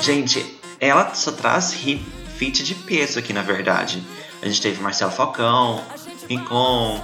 Gente, 0.00 0.59
ela 0.80 1.14
só 1.14 1.30
traz 1.30 1.74
feat 1.74 2.62
de 2.62 2.74
peso 2.74 3.18
aqui, 3.18 3.32
na 3.32 3.42
verdade. 3.42 4.02
A 4.42 4.46
gente 4.46 4.62
teve 4.62 4.82
Marcelo 4.82 5.12
Falcão, 5.12 5.84
Rincon, 6.28 7.00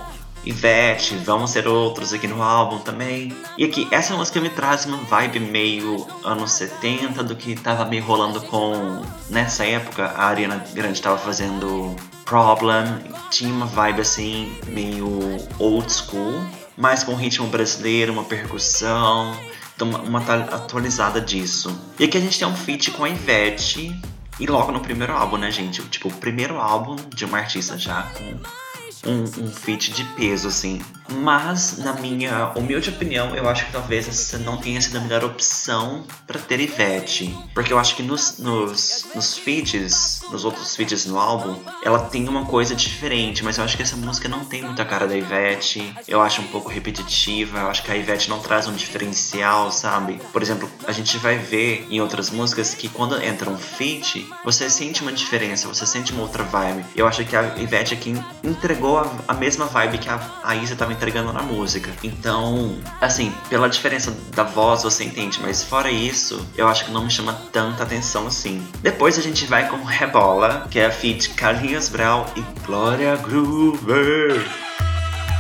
Ivete, 0.46 1.16
vamos 1.16 1.50
ser 1.50 1.66
outros 1.66 2.12
aqui 2.12 2.28
no 2.28 2.40
álbum 2.40 2.78
também. 2.78 3.36
E 3.58 3.64
aqui, 3.64 3.88
essa 3.90 4.14
música 4.14 4.40
me 4.40 4.48
traz 4.48 4.86
uma 4.86 4.96
vibe 4.98 5.40
meio 5.40 6.06
anos 6.24 6.52
70, 6.52 7.24
do 7.24 7.34
que 7.34 7.56
tava 7.56 7.84
meio 7.84 8.04
rolando 8.04 8.40
com. 8.42 9.02
Nessa 9.28 9.66
época, 9.66 10.06
a 10.06 10.26
Ariana 10.26 10.64
Grande 10.72 11.02
tava 11.02 11.18
fazendo 11.18 11.96
Problem, 12.24 12.86
tinha 13.30 13.52
uma 13.52 13.66
vibe 13.66 14.00
assim, 14.00 14.56
meio 14.68 15.36
old 15.58 15.92
school, 15.92 16.44
mas 16.76 17.04
com 17.04 17.14
ritmo 17.14 17.48
brasileiro, 17.48 18.12
uma 18.12 18.24
percussão, 18.24 19.36
uma 19.84 20.20
atualizada 20.20 21.20
disso. 21.20 21.78
E 21.98 22.04
aqui 22.04 22.16
a 22.16 22.20
gente 22.20 22.38
tem 22.38 22.48
um 22.48 22.56
feat 22.56 22.90
com 22.90 23.04
a 23.04 23.08
Ivete. 23.08 23.98
E 24.38 24.46
logo 24.46 24.70
no 24.70 24.80
primeiro 24.80 25.14
álbum, 25.14 25.38
né, 25.38 25.50
gente? 25.50 25.82
Tipo, 25.88 26.08
o 26.08 26.12
primeiro 26.12 26.58
álbum 26.58 26.96
de 27.14 27.24
uma 27.24 27.38
artista 27.38 27.78
já 27.78 28.02
com 28.02 29.10
um, 29.10 29.22
um 29.22 29.50
feat 29.50 29.92
de 29.92 30.04
peso, 30.04 30.48
assim. 30.48 30.80
Mas, 31.08 31.78
na 31.78 31.92
minha 31.94 32.52
humilde 32.56 32.90
opinião, 32.90 33.34
eu 33.34 33.48
acho 33.48 33.66
que 33.66 33.72
talvez 33.72 34.08
essa 34.08 34.38
não 34.38 34.56
tenha 34.56 34.80
sido 34.80 34.98
a 34.98 35.00
melhor 35.00 35.24
opção 35.24 36.04
para 36.26 36.38
ter 36.38 36.60
Ivete. 36.60 37.36
Porque 37.54 37.72
eu 37.72 37.78
acho 37.78 37.96
que 37.96 38.02
nos, 38.02 38.38
nos, 38.38 39.06
nos 39.14 39.36
feats, 39.38 40.22
nos 40.30 40.44
outros 40.44 40.74
feats 40.74 41.06
no 41.06 41.18
álbum, 41.18 41.58
ela 41.84 42.00
tem 42.00 42.28
uma 42.28 42.44
coisa 42.46 42.74
diferente. 42.74 43.44
Mas 43.44 43.58
eu 43.58 43.64
acho 43.64 43.76
que 43.76 43.82
essa 43.82 43.96
música 43.96 44.28
não 44.28 44.44
tem 44.44 44.62
muita 44.62 44.84
cara 44.84 45.06
da 45.06 45.16
Ivete. 45.16 45.94
Eu 46.08 46.20
acho 46.20 46.40
um 46.42 46.46
pouco 46.48 46.68
repetitiva. 46.68 47.58
Eu 47.58 47.68
acho 47.68 47.82
que 47.82 47.90
a 47.90 47.96
Ivete 47.96 48.28
não 48.28 48.40
traz 48.40 48.66
um 48.66 48.74
diferencial, 48.74 49.70
sabe? 49.70 50.20
Por 50.32 50.42
exemplo, 50.42 50.70
a 50.86 50.92
gente 50.92 51.16
vai 51.18 51.38
ver 51.38 51.86
em 51.90 52.00
outras 52.00 52.30
músicas 52.30 52.74
que 52.74 52.88
quando 52.88 53.20
entra 53.22 53.48
um 53.48 53.58
feat, 53.58 54.28
você 54.44 54.68
sente 54.68 55.02
uma 55.02 55.12
diferença, 55.12 55.68
você 55.68 55.86
sente 55.86 56.12
uma 56.12 56.22
outra 56.22 56.42
vibe. 56.42 56.84
Eu 56.96 57.06
acho 57.06 57.24
que 57.24 57.36
a 57.36 57.56
Ivete 57.56 57.94
aqui 57.94 58.14
entregou 58.42 58.98
a, 58.98 59.10
a 59.28 59.34
mesma 59.34 59.66
vibe 59.66 59.98
que 59.98 60.08
a, 60.08 60.20
a 60.42 60.56
Isa 60.56 60.74
tava 60.74 60.95
entregando 60.96 61.32
na 61.32 61.42
música. 61.42 61.92
Então, 62.02 62.76
assim, 63.00 63.32
pela 63.48 63.68
diferença 63.68 64.16
da 64.34 64.42
voz 64.42 64.82
você 64.82 65.04
entende, 65.04 65.38
mas 65.40 65.62
fora 65.62 65.90
isso, 65.90 66.44
eu 66.56 66.66
acho 66.66 66.86
que 66.86 66.90
não 66.90 67.04
me 67.04 67.10
chama 67.10 67.34
tanta 67.52 67.82
atenção 67.82 68.26
assim. 68.26 68.66
Depois 68.80 69.18
a 69.18 69.22
gente 69.22 69.46
vai 69.46 69.68
com 69.68 69.76
Rebola, 69.84 70.66
que 70.70 70.78
é 70.78 70.86
a 70.86 70.90
feat 70.90 71.30
Carlinhos 71.30 71.88
Brau 71.88 72.26
e 72.34 72.42
Glória 72.66 73.14
Groover. 73.16 74.44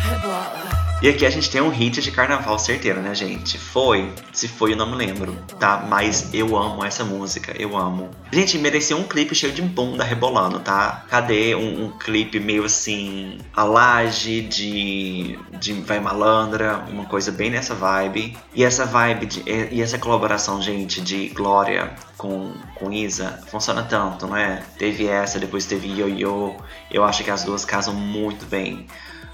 Rebola. 0.08 0.75
E 1.06 1.08
aqui 1.08 1.24
a 1.24 1.30
gente 1.30 1.48
tem 1.48 1.60
um 1.60 1.68
hit 1.68 2.02
de 2.02 2.10
carnaval 2.10 2.58
certeiro, 2.58 3.00
né, 3.00 3.14
gente? 3.14 3.56
Foi. 3.56 4.12
Se 4.32 4.48
foi, 4.48 4.72
eu 4.72 4.76
não 4.76 4.90
me 4.90 4.96
lembro, 4.96 5.38
tá? 5.56 5.86
Mas 5.88 6.34
eu 6.34 6.56
amo 6.56 6.84
essa 6.84 7.04
música, 7.04 7.54
eu 7.56 7.76
amo. 7.76 8.10
Gente, 8.32 8.58
merecia 8.58 8.96
um 8.96 9.04
clipe 9.04 9.32
cheio 9.32 9.52
de 9.52 9.62
bunda 9.62 10.02
rebolando, 10.02 10.58
tá? 10.58 11.04
Cadê 11.08 11.54
um, 11.54 11.84
um 11.84 11.90
clipe 11.96 12.40
meio 12.40 12.64
assim, 12.64 13.38
a 13.54 13.62
laje 13.62 14.40
de, 14.40 15.38
de 15.60 15.74
Vai 15.74 16.00
Malandra, 16.00 16.84
uma 16.90 17.04
coisa 17.04 17.30
bem 17.30 17.50
nessa 17.50 17.72
vibe. 17.72 18.36
E 18.52 18.64
essa 18.64 18.84
vibe, 18.84 19.26
de, 19.26 19.44
e 19.70 19.80
essa 19.80 20.00
colaboração, 20.00 20.60
gente, 20.60 21.00
de 21.00 21.28
Glória 21.28 21.94
com, 22.16 22.52
com 22.74 22.92
Isa 22.92 23.40
funciona 23.48 23.82
tanto, 23.82 24.26
né? 24.26 24.62
Teve 24.78 25.06
essa, 25.06 25.38
depois 25.38 25.66
teve 25.66 25.88
Yo-Yo. 25.88 26.56
Eu 26.90 27.04
acho 27.04 27.22
que 27.22 27.30
as 27.30 27.44
duas 27.44 27.64
casam 27.64 27.94
muito 27.94 28.46
bem. 28.46 28.86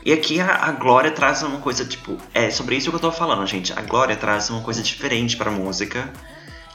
E 0.05 0.13
aqui 0.13 0.41
a, 0.41 0.67
a, 0.67 0.73
Glória 0.73 1.13
traz 1.13 1.43
uma 1.43 1.59
coisa, 1.59 1.85
tipo, 1.85 2.17
é 2.35 2.51
sobre 2.51 2.77
isso 2.77 2.91
que 2.91 2.97
eu 2.97 3.01
tô 3.01 3.13
falando, 3.13 3.47
gente. 3.47 3.73
A 3.73 3.83
Glória 3.83 4.17
traz 4.17 4.51
uma 4.51 4.61
coisa 4.61 4.83
diferente 4.83 5.37
pra 5.37 5.51
música, 5.51 6.13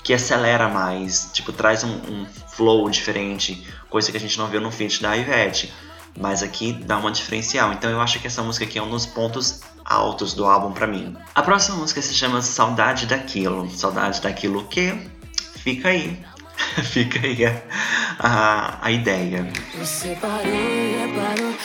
que 0.01 0.13
acelera 0.13 0.69
mais, 0.69 1.29
tipo, 1.33 1.51
traz 1.51 1.83
um, 1.83 1.89
um 1.89 2.25
flow 2.47 2.89
diferente, 2.89 3.67
coisa 3.89 4.09
que 4.09 4.17
a 4.17 4.19
gente 4.19 4.37
não 4.37 4.47
viu 4.47 4.61
no 4.61 4.71
feat 4.71 5.01
da 5.01 5.15
Ivete. 5.17 5.73
Mas 6.17 6.41
aqui 6.41 6.71
dá 6.71 6.97
uma 6.97 7.11
diferencial. 7.11 7.73
Então 7.73 7.91
eu 7.91 7.99
acho 7.99 8.19
que 8.19 8.27
essa 8.27 8.41
música 8.41 8.65
aqui 8.65 8.79
é 8.79 8.81
um 8.81 8.89
dos 8.89 9.05
pontos 9.05 9.59
altos 9.85 10.33
do 10.33 10.45
álbum 10.45 10.71
para 10.71 10.87
mim. 10.87 11.15
A 11.35 11.43
próxima 11.43 11.77
música 11.77 12.01
se 12.01 12.13
chama 12.13 12.41
Saudade 12.41 13.05
Daquilo. 13.05 13.69
Saudade 13.69 14.21
Daquilo 14.21 14.63
que 14.65 14.97
fica 15.67 15.89
aí. 15.89 16.17
fica 16.93 17.27
aí 17.27 17.45
a, 17.45 17.61
a, 18.19 18.85
a 18.87 18.91
ideia. 18.91 19.51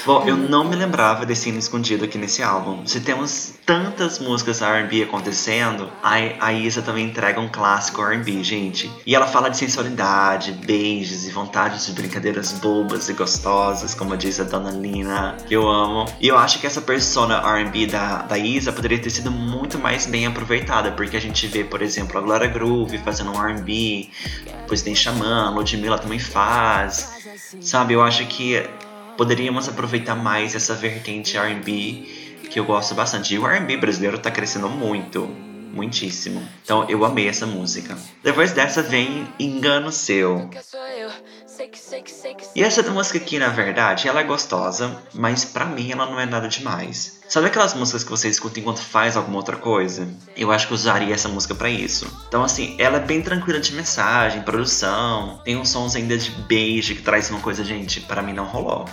Bom, 0.05 0.25
eu 0.27 0.37
não 0.37 0.65
me 0.65 0.75
lembrava 0.75 1.25
desse 1.25 1.49
hino 1.49 1.59
escondido 1.59 2.05
aqui 2.05 2.19
nesse 2.19 2.43
álbum. 2.43 2.87
Se 2.87 3.01
temos 3.01 3.55
tantas 3.65 4.19
músicas 4.19 4.61
R&B 4.61 5.05
acontecendo, 5.05 5.91
a, 6.03 6.15
a 6.41 6.53
Isa 6.53 6.83
também 6.83 7.07
entrega 7.07 7.41
um 7.41 7.49
clássico 7.49 8.03
R&B, 8.03 8.43
gente. 8.43 8.91
E 9.07 9.15
ela 9.15 9.27
fala 9.27 9.49
de 9.49 9.57
sensualidade, 9.57 10.53
beijos 10.53 11.27
e 11.27 11.31
vontades 11.31 11.87
de 11.87 11.93
brincadeiras 11.93 12.53
bobas 12.53 13.09
e 13.09 13.13
gostosas, 13.13 13.95
como 13.95 14.17
diz 14.17 14.41
a 14.41 14.45
Dona 14.45 14.71
Lina, 14.71 15.37
que 15.47 15.55
eu 15.55 15.69
amo. 15.69 16.07
E 16.21 16.29
eu 16.29 16.37
acho 16.37 16.59
que 16.59 16.67
essa 16.67 16.81
persona 16.81 17.37
R&B 17.37 17.87
da, 17.87 18.23
da 18.23 18.39
Isa 18.39 18.73
poderia 18.73 18.99
ter 18.99 19.11
sido 19.11 19.31
muito 19.31 19.79
mais 19.79 20.07
bem 20.07 20.27
aproveitada, 20.27 20.91
porque 20.93 21.17
a 21.17 21.21
gente 21.21 21.47
vê, 21.47 21.63
por 21.63 21.81
exemplo, 21.81 22.19
a 22.19 22.21
Glória 22.21 22.49
Groove 22.49 22.99
fazendo 22.99 23.31
um 23.31 23.41
R&B, 23.41 24.09
depois 24.63 24.83
tem 24.83 24.95
Xamã, 24.95 25.51
Ludmilla 25.51 25.99
também 25.99 26.19
faz. 26.19 27.23
Sabe, 27.61 27.95
eu 27.95 28.03
acho 28.03 28.27
que 28.27 28.67
poderíamos 29.17 29.69
aproveitar 29.69 30.15
mais 30.15 30.55
essa 30.55 30.75
vertente 30.75 31.37
R&B 31.37 32.49
que 32.51 32.59
eu 32.61 32.65
gosto 32.65 32.95
bastante. 32.95 33.35
E 33.35 33.39
o 33.39 33.47
R&B 33.47 33.79
brasileiro 33.79 34.19
tá 34.19 34.31
crescendo 34.31 34.69
muito, 34.69 35.27
muitíssimo. 35.73 36.47
Então 36.63 36.89
eu 36.89 37.05
amei 37.05 37.29
essa 37.29 37.47
música. 37.47 37.97
Depois 38.23 38.53
dessa 38.53 38.83
vem 38.83 39.27
Engano 39.39 39.91
Seu. 39.91 40.51
E 42.55 42.63
essa 42.63 42.83
música 42.91 43.19
aqui, 43.19 43.39
na 43.39 43.49
verdade, 43.49 44.09
ela 44.09 44.21
é 44.21 44.25
gostosa, 44.25 45.01
mas 45.15 45.45
para 45.45 45.65
mim 45.65 45.91
ela 45.93 46.07
não 46.07 46.19
é 46.19 46.27
nada 46.27 46.49
demais. 46.49 47.21
Sabe 47.29 47.47
aquelas 47.47 47.75
músicas 47.75 48.05
que 48.05 48.11
você 48.11 48.29
escuta 48.29 48.61
enquanto 48.61 48.81
faz 48.81 49.17
alguma 49.17 49.39
outra 49.39 49.57
coisa? 49.57 50.09
Eu 50.37 50.51
acho 50.51 50.67
que 50.67 50.75
usaria 50.75 51.15
essa 51.15 51.29
música 51.29 51.55
para 51.55 51.71
isso. 51.71 52.07
Então, 52.29 52.43
assim, 52.43 52.77
ela 52.79 52.99
é 52.99 53.01
bem 53.01 53.23
tranquila 53.23 53.61
de 53.61 53.75
mensagem, 53.75 54.43
produção, 54.43 55.41
tem 55.45 55.57
uns 55.57 55.71
sons 55.71 55.97
ainda 55.97 56.19
de 56.19 56.31
beijo 56.31 56.95
que 56.95 57.03
traz 57.03 57.31
uma 57.31 57.41
coisa, 57.41 57.65
gente, 57.65 58.01
para 58.01 58.23
mim 58.23 58.33
não 58.33 58.45
rolou 58.45 58.87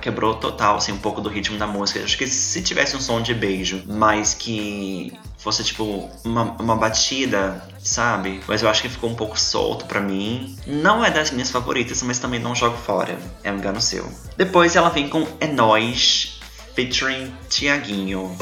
quebrou 0.00 0.34
total, 0.34 0.76
assim, 0.76 0.92
um 0.92 0.98
pouco 0.98 1.20
do 1.20 1.28
ritmo 1.28 1.58
da 1.58 1.66
música. 1.66 2.02
Acho 2.02 2.18
que 2.18 2.26
se 2.26 2.60
tivesse 2.62 2.96
um 2.96 3.00
som 3.00 3.20
de 3.22 3.32
beijo, 3.34 3.82
mas 3.86 4.34
que 4.34 5.12
fosse 5.38 5.62
tipo 5.64 6.10
uma, 6.24 6.52
uma 6.60 6.76
batida, 6.76 7.62
sabe? 7.78 8.40
Mas 8.46 8.62
eu 8.62 8.68
acho 8.68 8.82
que 8.82 8.88
ficou 8.88 9.08
um 9.08 9.14
pouco 9.14 9.38
solto 9.38 9.86
para 9.86 10.00
mim. 10.00 10.56
Não 10.66 11.04
é 11.04 11.10
das 11.10 11.30
minhas 11.30 11.50
favoritas, 11.50 12.02
mas 12.02 12.18
também 12.18 12.40
não 12.40 12.54
jogo 12.54 12.76
fora. 12.76 13.18
É 13.44 13.50
um 13.52 13.56
engano 13.56 13.80
seu. 13.80 14.10
Depois 14.36 14.76
ela 14.76 14.90
vem 14.90 15.08
com 15.08 15.26
É 15.38 15.46
Nós, 15.46 16.40
featuring 16.74 17.32
Tiaguinho. 17.48 18.36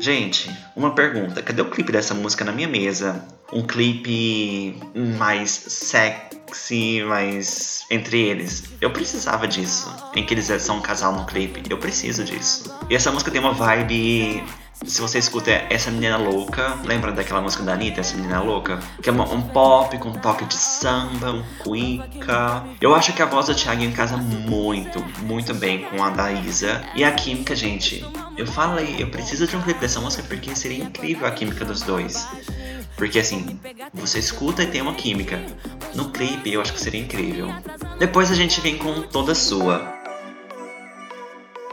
Gente, 0.00 0.56
uma 0.78 0.94
pergunta. 0.94 1.42
Cadê 1.42 1.60
o 1.60 1.68
clipe 1.68 1.90
dessa 1.90 2.14
música 2.14 2.44
na 2.44 2.52
minha 2.52 2.68
mesa? 2.68 3.24
Um 3.52 3.62
clipe 3.62 4.80
mais 5.18 5.50
sexy, 5.50 7.02
mais 7.02 7.84
entre 7.90 8.20
eles. 8.20 8.64
Eu 8.80 8.90
precisava 8.90 9.48
disso. 9.48 9.92
Em 10.14 10.24
que 10.24 10.32
eles 10.32 10.46
são 10.62 10.78
um 10.78 10.80
casal 10.80 11.12
no 11.12 11.26
clipe. 11.26 11.62
Eu 11.68 11.78
preciso 11.78 12.24
disso. 12.24 12.72
E 12.88 12.94
essa 12.94 13.10
música 13.10 13.30
tem 13.30 13.40
uma 13.40 13.52
vibe 13.52 14.42
se 14.84 15.00
você 15.00 15.18
escuta 15.18 15.50
Essa 15.50 15.90
Menina 15.90 16.16
Louca, 16.16 16.78
lembra 16.84 17.12
daquela 17.12 17.40
música 17.40 17.62
da 17.62 17.72
Anitta, 17.72 18.00
Essa 18.00 18.16
Menina 18.16 18.40
Louca? 18.40 18.78
Que 19.02 19.10
é 19.10 19.12
um 19.12 19.42
pop 19.42 19.96
com 19.98 20.10
um 20.10 20.12
toque 20.12 20.44
de 20.44 20.54
samba, 20.54 21.32
um 21.32 21.44
cuica. 21.58 22.64
Eu 22.80 22.94
acho 22.94 23.12
que 23.12 23.22
a 23.22 23.26
voz 23.26 23.46
do 23.46 23.54
Thiago 23.54 23.90
casa 23.92 24.16
muito, 24.16 25.04
muito 25.22 25.54
bem 25.54 25.84
com 25.84 26.02
a 26.02 26.10
da 26.10 26.32
Isa. 26.32 26.82
E 26.94 27.04
a 27.04 27.12
química, 27.12 27.54
gente, 27.54 28.04
eu 28.36 28.46
falei, 28.46 28.96
eu 28.98 29.08
preciso 29.08 29.46
de 29.46 29.56
um 29.56 29.62
clipe 29.62 29.80
dessa 29.80 30.00
música 30.00 30.22
porque 30.26 30.54
seria 30.54 30.84
incrível 30.84 31.26
a 31.26 31.30
química 31.30 31.64
dos 31.64 31.82
dois. 31.82 32.26
Porque 32.96 33.20
assim, 33.20 33.58
você 33.94 34.18
escuta 34.18 34.62
e 34.62 34.66
tem 34.66 34.80
uma 34.80 34.94
química. 34.94 35.40
No 35.94 36.10
clipe 36.10 36.52
eu 36.52 36.60
acho 36.60 36.72
que 36.72 36.80
seria 36.80 37.00
incrível. 37.00 37.48
Depois 37.98 38.30
a 38.30 38.34
gente 38.34 38.60
vem 38.60 38.76
com 38.76 39.02
Toda 39.02 39.34
Sua. 39.34 39.97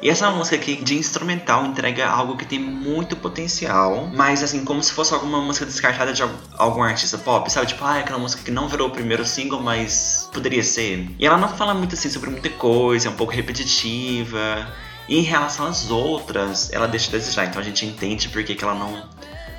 E 0.05 0.09
essa 0.11 0.29
música 0.29 0.55
aqui 0.55 0.75
de 0.75 0.93
instrumental 0.93 1.65
entrega 1.65 2.07
algo 2.07 2.37
que 2.37 2.45
tem 2.45 2.59
muito 2.59 3.15
potencial, 3.15 4.07
mas 4.13 4.43
assim, 4.43 4.63
como 4.63 4.83
se 4.83 4.93
fosse 4.93 5.11
alguma 5.15 5.41
música 5.41 5.65
descartada 5.65 6.13
de 6.13 6.21
algum 6.59 6.83
artista 6.83 7.17
pop, 7.17 7.51
sabe? 7.51 7.65
Tipo, 7.65 7.83
ah, 7.83 7.97
aquela 7.97 8.19
música 8.19 8.43
que 8.43 8.51
não 8.51 8.69
virou 8.69 8.89
o 8.89 8.91
primeiro 8.91 9.25
single, 9.25 9.59
mas 9.59 10.29
poderia 10.31 10.61
ser. 10.61 11.09
E 11.17 11.25
ela 11.25 11.39
não 11.39 11.49
fala 11.49 11.73
muito 11.73 11.95
assim 11.95 12.07
sobre 12.11 12.29
muita 12.29 12.51
coisa, 12.51 13.07
é 13.07 13.09
um 13.09 13.15
pouco 13.15 13.33
repetitiva. 13.33 14.71
E 15.09 15.17
em 15.17 15.23
relação 15.23 15.65
às 15.65 15.89
outras, 15.89 16.71
ela 16.71 16.87
deixa 16.87 17.07
de 17.07 17.13
desejar. 17.13 17.47
Então 17.47 17.59
a 17.59 17.65
gente 17.65 17.83
entende 17.83 18.29
porque 18.29 18.53
que 18.53 18.63
ela 18.63 18.75
não, 18.75 19.09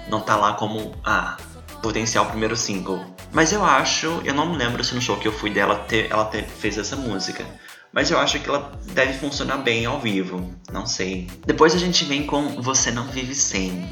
não 0.09 0.21
tá 0.21 0.37
lá 0.37 0.53
como, 0.53 0.95
ah, 1.05 1.37
potencial 1.83 2.25
primeiro 2.27 2.57
single. 2.57 3.05
Mas 3.33 3.53
eu 3.53 3.65
acho, 3.65 4.23
eu 4.25 4.33
não 4.33 4.47
me 4.53 4.57
lembro 4.57 4.85
se 4.85 4.95
no 4.95 5.03
show 5.03 5.17
que 5.17 5.27
eu 5.27 5.33
fui 5.33 5.51
dela 5.51 5.85
ela 6.09 6.25
ter, 6.27 6.45
fez 6.45 6.79
essa 6.79 6.95
música. 6.95 7.45
Mas 7.93 8.11
eu 8.11 8.19
acho 8.19 8.39
que 8.41 8.49
ela 8.49 8.73
deve 8.93 9.15
funcionar 9.15 9.59
bem 9.59 9.87
ao 9.87 9.99
vivo. 10.01 10.51
Não 10.73 10.87
sei. 10.87 11.29
Depois 11.47 11.75
a 11.75 11.79
gente 11.79 12.05
vem 12.05 12.27
com 12.27 12.61
Você 12.61 12.91
Não 12.91 13.05
Vive 13.05 13.35
Sem. 13.35 13.89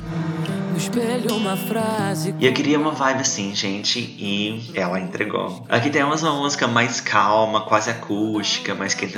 espelho 0.76 1.34
uma 1.36 1.56
frase. 1.56 2.34
E 2.38 2.46
eu 2.46 2.52
queria 2.52 2.78
uma 2.78 2.90
vibe 2.90 3.20
assim, 3.20 3.54
gente, 3.54 3.98
e 4.00 4.72
ela 4.74 5.00
entregou. 5.00 5.64
Aqui 5.68 5.88
temos 5.88 6.22
uma 6.22 6.32
música 6.34 6.66
mais 6.66 7.00
calma, 7.00 7.62
quase 7.62 7.90
acústica, 7.90 8.74
mas 8.74 8.92
que 8.92 9.04
é 9.04 9.08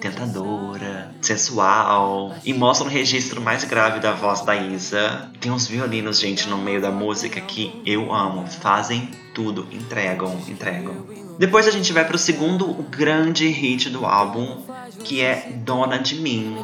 tentadora, 0.00 1.12
sensual. 1.20 2.34
E 2.44 2.54
mostra 2.54 2.86
um 2.86 2.90
registro 2.90 3.40
mais 3.40 3.64
grave 3.64 4.00
da 4.00 4.12
voz 4.12 4.42
da 4.42 4.54
Isa. 4.56 5.30
Tem 5.40 5.50
uns 5.50 5.66
violinos, 5.66 6.20
gente, 6.20 6.48
no 6.48 6.56
meio 6.56 6.80
da 6.80 6.90
música 6.90 7.40
que 7.40 7.82
eu 7.84 8.14
amo. 8.14 8.46
Fazem 8.46 9.10
tudo, 9.34 9.66
entregam, 9.70 10.40
entregam. 10.48 11.06
Depois 11.38 11.66
a 11.66 11.70
gente 11.70 11.92
vai 11.92 12.04
pro 12.04 12.18
segundo 12.18 12.72
grande 12.90 13.48
hit 13.48 13.90
do 13.90 14.04
álbum, 14.04 14.62
que 15.04 15.20
é 15.20 15.50
Dona 15.64 15.98
de 15.98 16.16
Mim. 16.16 16.56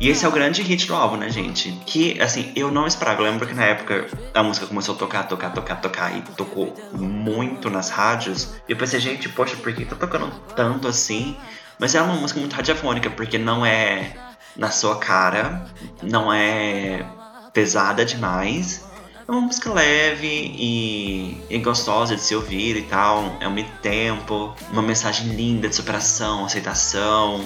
E 0.00 0.08
esse 0.08 0.24
é 0.24 0.28
o 0.28 0.32
grande 0.32 0.62
hit 0.62 0.86
do 0.86 0.94
álbum, 0.94 1.16
né, 1.16 1.28
gente? 1.28 1.70
Que, 1.84 2.18
assim, 2.20 2.50
eu 2.56 2.70
não 2.70 2.86
esperava. 2.86 3.20
Eu 3.20 3.30
lembro 3.30 3.46
que 3.46 3.52
na 3.52 3.64
época 3.64 4.06
a 4.32 4.42
música 4.42 4.66
começou 4.66 4.94
a 4.94 4.98
tocar, 4.98 5.24
tocar, 5.24 5.50
tocar, 5.52 5.80
tocar 5.80 6.16
e 6.16 6.22
tocou 6.22 6.74
muito 6.94 7.68
nas 7.68 7.90
rádios. 7.90 8.54
E 8.66 8.72
eu 8.72 8.76
pensei, 8.76 8.98
gente, 8.98 9.28
poxa, 9.28 9.56
por 9.56 9.74
que 9.74 9.84
tá 9.84 9.96
tocando 9.96 10.30
tanto 10.54 10.88
assim? 10.88 11.36
Mas 11.78 11.94
é 11.94 12.00
uma 12.00 12.14
música 12.14 12.40
muito 12.40 12.54
radiofônica, 12.54 13.10
porque 13.10 13.36
não 13.36 13.66
é 13.66 14.14
na 14.56 14.70
sua 14.70 14.96
cara, 14.96 15.66
não 16.02 16.32
é 16.32 17.04
pesada 17.52 18.04
demais 18.04 18.85
é 19.28 19.32
uma 19.32 19.40
música 19.40 19.72
leve 19.72 20.26
e, 20.28 21.36
e, 21.50 21.58
gostosa 21.58 22.14
de 22.14 22.22
se 22.22 22.34
ouvir 22.34 22.76
e 22.76 22.82
tal. 22.82 23.36
É 23.40 23.48
um 23.48 23.54
tempo, 23.82 24.54
uma 24.70 24.82
mensagem 24.82 25.28
linda 25.34 25.68
de 25.68 25.74
superação, 25.74 26.44
aceitação, 26.44 27.44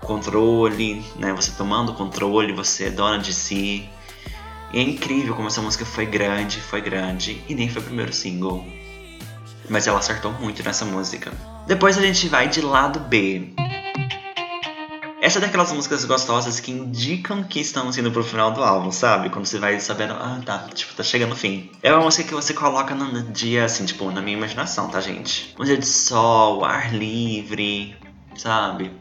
controle, 0.00 1.02
né? 1.16 1.32
Você 1.32 1.52
tomando 1.52 1.94
controle, 1.94 2.52
você 2.52 2.84
é 2.84 2.90
dona 2.90 3.18
de 3.18 3.32
si. 3.32 3.88
E 4.72 4.78
é 4.78 4.82
incrível 4.82 5.34
como 5.34 5.48
essa 5.48 5.62
música 5.62 5.86
foi 5.86 6.04
grande, 6.04 6.60
foi 6.60 6.82
grande 6.82 7.42
e 7.48 7.54
nem 7.54 7.68
foi 7.68 7.80
o 7.80 7.84
primeiro 7.84 8.12
single. 8.12 8.66
Mas 9.70 9.86
ela 9.86 9.98
acertou 9.98 10.32
muito 10.32 10.62
nessa 10.62 10.84
música. 10.84 11.32
Depois 11.66 11.96
a 11.96 12.02
gente 12.02 12.28
vai 12.28 12.48
de 12.48 12.60
lado 12.60 13.00
B. 13.00 13.52
Essa 15.26 15.38
é 15.38 15.40
daquelas 15.40 15.72
músicas 15.72 16.04
gostosas 16.04 16.60
que 16.60 16.70
indicam 16.70 17.42
que 17.42 17.58
estamos 17.58 17.98
indo 17.98 18.12
pro 18.12 18.22
final 18.22 18.52
do 18.52 18.62
álbum, 18.62 18.92
sabe? 18.92 19.28
Quando 19.28 19.44
você 19.44 19.58
vai 19.58 19.80
sabendo, 19.80 20.12
ah, 20.12 20.40
tá, 20.46 20.68
tipo, 20.72 20.94
tá 20.94 21.02
chegando 21.02 21.32
o 21.32 21.36
fim. 21.36 21.68
É 21.82 21.92
uma 21.92 22.04
música 22.04 22.28
que 22.28 22.32
você 22.32 22.54
coloca 22.54 22.94
no 22.94 23.24
dia, 23.32 23.64
assim, 23.64 23.84
tipo, 23.84 24.08
na 24.12 24.22
minha 24.22 24.36
imaginação, 24.36 24.88
tá, 24.88 25.00
gente? 25.00 25.52
Um 25.58 25.64
dia 25.64 25.76
de 25.76 25.84
sol, 25.84 26.64
ar 26.64 26.94
livre, 26.94 27.96
sabe? 28.36 28.92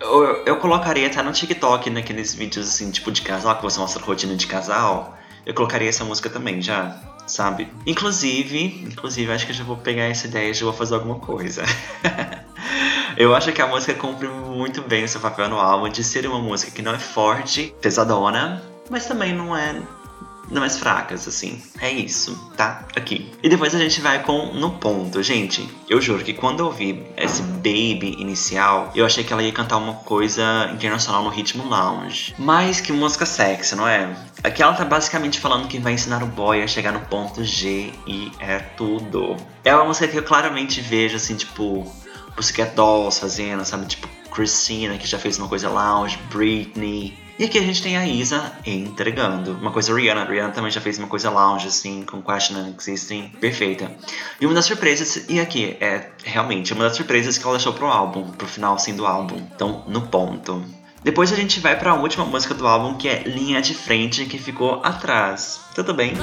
Eu, 0.00 0.44
eu 0.44 0.56
colocaria 0.56 1.06
até 1.06 1.22
no 1.22 1.30
TikTok, 1.30 1.88
naqueles 1.88 2.34
vídeos, 2.34 2.66
assim, 2.66 2.90
tipo, 2.90 3.12
de 3.12 3.22
casal, 3.22 3.54
que 3.54 3.62
você 3.62 3.78
mostra 3.78 4.02
rotina 4.02 4.34
de 4.34 4.48
casal. 4.48 5.16
Eu 5.46 5.54
colocaria 5.54 5.88
essa 5.88 6.04
música 6.04 6.28
também, 6.28 6.60
já, 6.60 7.00
sabe? 7.28 7.68
Inclusive, 7.86 8.88
inclusive, 8.90 9.30
acho 9.30 9.46
que 9.46 9.52
eu 9.52 9.56
já 9.56 9.62
vou 9.62 9.76
pegar 9.76 10.02
essa 10.02 10.26
ideia 10.26 10.50
e 10.50 10.54
já 10.54 10.64
vou 10.64 10.74
fazer 10.74 10.94
alguma 10.96 11.20
coisa. 11.20 11.62
Eu 13.16 13.34
acho 13.34 13.52
que 13.52 13.62
a 13.62 13.66
música 13.66 13.94
cumpre 13.94 14.28
muito 14.28 14.82
bem 14.82 15.04
o 15.04 15.08
seu 15.08 15.20
papel 15.20 15.48
no 15.48 15.58
álbum 15.58 15.88
de 15.88 16.02
ser 16.02 16.26
uma 16.26 16.38
música 16.38 16.72
que 16.72 16.82
não 16.82 16.94
é 16.94 16.98
forte, 16.98 17.74
pesadona, 17.80 18.62
mas 18.90 19.06
também 19.06 19.32
não 19.32 19.56
é 19.56 19.80
não 20.50 20.60
mais 20.60 20.78
fracas, 20.78 21.26
assim. 21.26 21.60
É 21.80 21.90
isso, 21.90 22.52
tá? 22.56 22.86
Aqui. 22.94 23.32
E 23.42 23.48
depois 23.48 23.74
a 23.74 23.78
gente 23.78 24.00
vai 24.00 24.22
com 24.22 24.52
No 24.54 24.72
Ponto. 24.72 25.22
Gente, 25.22 25.68
eu 25.88 26.00
juro 26.00 26.24
que 26.24 26.34
quando 26.34 26.60
eu 26.60 26.66
ouvi 26.66 27.04
esse 27.16 27.42
Baby 27.42 28.16
inicial, 28.18 28.92
eu 28.94 29.06
achei 29.06 29.24
que 29.24 29.32
ela 29.32 29.42
ia 29.42 29.52
cantar 29.52 29.78
uma 29.78 29.94
coisa 29.94 30.70
internacional 30.72 31.22
no 31.22 31.30
ritmo 31.30 31.66
lounge. 31.68 32.34
Mais 32.38 32.80
que 32.80 32.92
música 32.92 33.24
sexy, 33.24 33.74
não 33.74 33.88
é? 33.88 34.14
Aqui 34.42 34.62
ela 34.62 34.74
tá 34.74 34.84
basicamente 34.84 35.40
falando 35.40 35.68
que 35.68 35.78
vai 35.78 35.94
ensinar 35.94 36.22
o 36.22 36.26
boy 36.26 36.62
a 36.62 36.66
chegar 36.66 36.92
no 36.92 37.00
ponto 37.00 37.42
G 37.42 37.92
e 38.06 38.30
é 38.38 38.58
tudo. 38.58 39.36
É 39.64 39.74
uma 39.74 39.86
música 39.86 40.08
que 40.08 40.18
eu 40.18 40.22
claramente 40.22 40.80
vejo, 40.80 41.16
assim, 41.16 41.34
tipo, 41.36 41.90
Pussycat 42.34 42.74
Dolls 42.74 43.20
fazendo, 43.20 43.64
sabe? 43.64 43.86
Tipo 43.86 44.08
Christina, 44.30 44.98
que 44.98 45.06
já 45.06 45.18
fez 45.18 45.38
uma 45.38 45.48
coisa 45.48 45.68
lounge, 45.68 46.18
Britney. 46.30 47.16
E 47.36 47.44
aqui 47.44 47.58
a 47.58 47.62
gente 47.62 47.82
tem 47.82 47.96
a 47.96 48.06
Isa 48.06 48.52
entregando. 48.64 49.52
Uma 49.52 49.72
coisa 49.72 49.92
Rihanna. 49.92 50.24
Rihanna 50.24 50.52
também 50.52 50.70
já 50.70 50.80
fez 50.80 50.98
uma 50.98 51.08
coisa 51.08 51.30
lounge, 51.30 51.66
assim, 51.66 52.02
com 52.02 52.22
Question 52.22 52.74
Existing. 52.78 53.32
Perfeita. 53.40 53.90
E 54.40 54.46
uma 54.46 54.54
das 54.54 54.66
surpresas, 54.66 55.28
e 55.28 55.40
aqui, 55.40 55.76
é 55.80 56.10
realmente 56.22 56.72
uma 56.72 56.84
das 56.84 56.96
surpresas 56.96 57.36
que 57.36 57.44
ela 57.44 57.56
deixou 57.56 57.72
pro 57.72 57.86
álbum, 57.86 58.30
pro 58.30 58.46
final, 58.46 58.74
assim, 58.74 58.94
do 58.94 59.04
álbum. 59.04 59.36
Então, 59.52 59.84
no 59.88 60.02
ponto. 60.02 60.64
Depois 61.02 61.32
a 61.32 61.36
gente 61.36 61.58
vai 61.58 61.76
para 61.76 61.90
a 61.90 61.94
última 61.94 62.24
música 62.24 62.54
do 62.54 62.66
álbum, 62.66 62.94
que 62.94 63.08
é 63.08 63.24
Linha 63.24 63.60
de 63.60 63.74
Frente, 63.74 64.24
que 64.26 64.38
ficou 64.38 64.80
atrás. 64.84 65.60
Tudo 65.74 65.92
bem? 65.92 66.14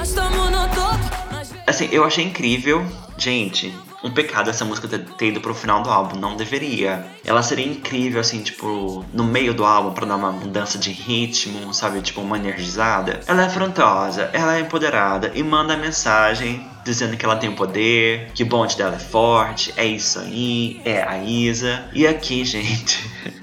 Assim, 1.66 1.88
eu 1.92 2.04
achei 2.04 2.24
incrível. 2.24 2.84
Gente, 3.18 3.72
um 4.02 4.10
pecado 4.10 4.50
essa 4.50 4.64
música 4.64 4.88
ter 4.88 5.26
ido 5.26 5.40
pro 5.40 5.54
final 5.54 5.82
do 5.82 5.90
álbum, 5.90 6.18
não 6.18 6.36
deveria. 6.36 7.06
Ela 7.24 7.42
seria 7.42 7.66
incrível, 7.66 8.20
assim, 8.20 8.42
tipo, 8.42 9.04
no 9.12 9.24
meio 9.24 9.54
do 9.54 9.64
álbum 9.64 9.92
para 9.92 10.06
dar 10.06 10.16
uma 10.16 10.32
mudança 10.32 10.78
de 10.78 10.90
ritmo, 10.90 11.72
sabe? 11.72 12.00
Tipo, 12.00 12.20
uma 12.20 12.36
energizada. 12.36 13.20
Ela 13.26 13.42
é 13.42 13.46
afrontosa, 13.46 14.30
ela 14.32 14.56
é 14.56 14.60
empoderada 14.60 15.30
e 15.34 15.42
manda 15.42 15.76
mensagem 15.76 16.66
dizendo 16.84 17.16
que 17.16 17.24
ela 17.24 17.36
tem 17.36 17.52
poder, 17.52 18.30
que 18.34 18.42
o 18.42 18.46
bonde 18.46 18.76
dela 18.76 18.96
é 18.96 18.98
forte, 18.98 19.72
é 19.76 19.86
isso 19.86 20.18
aí, 20.18 20.80
é 20.84 21.02
a 21.02 21.22
Isa. 21.22 21.84
E 21.92 22.06
aqui, 22.06 22.44
gente. 22.44 23.41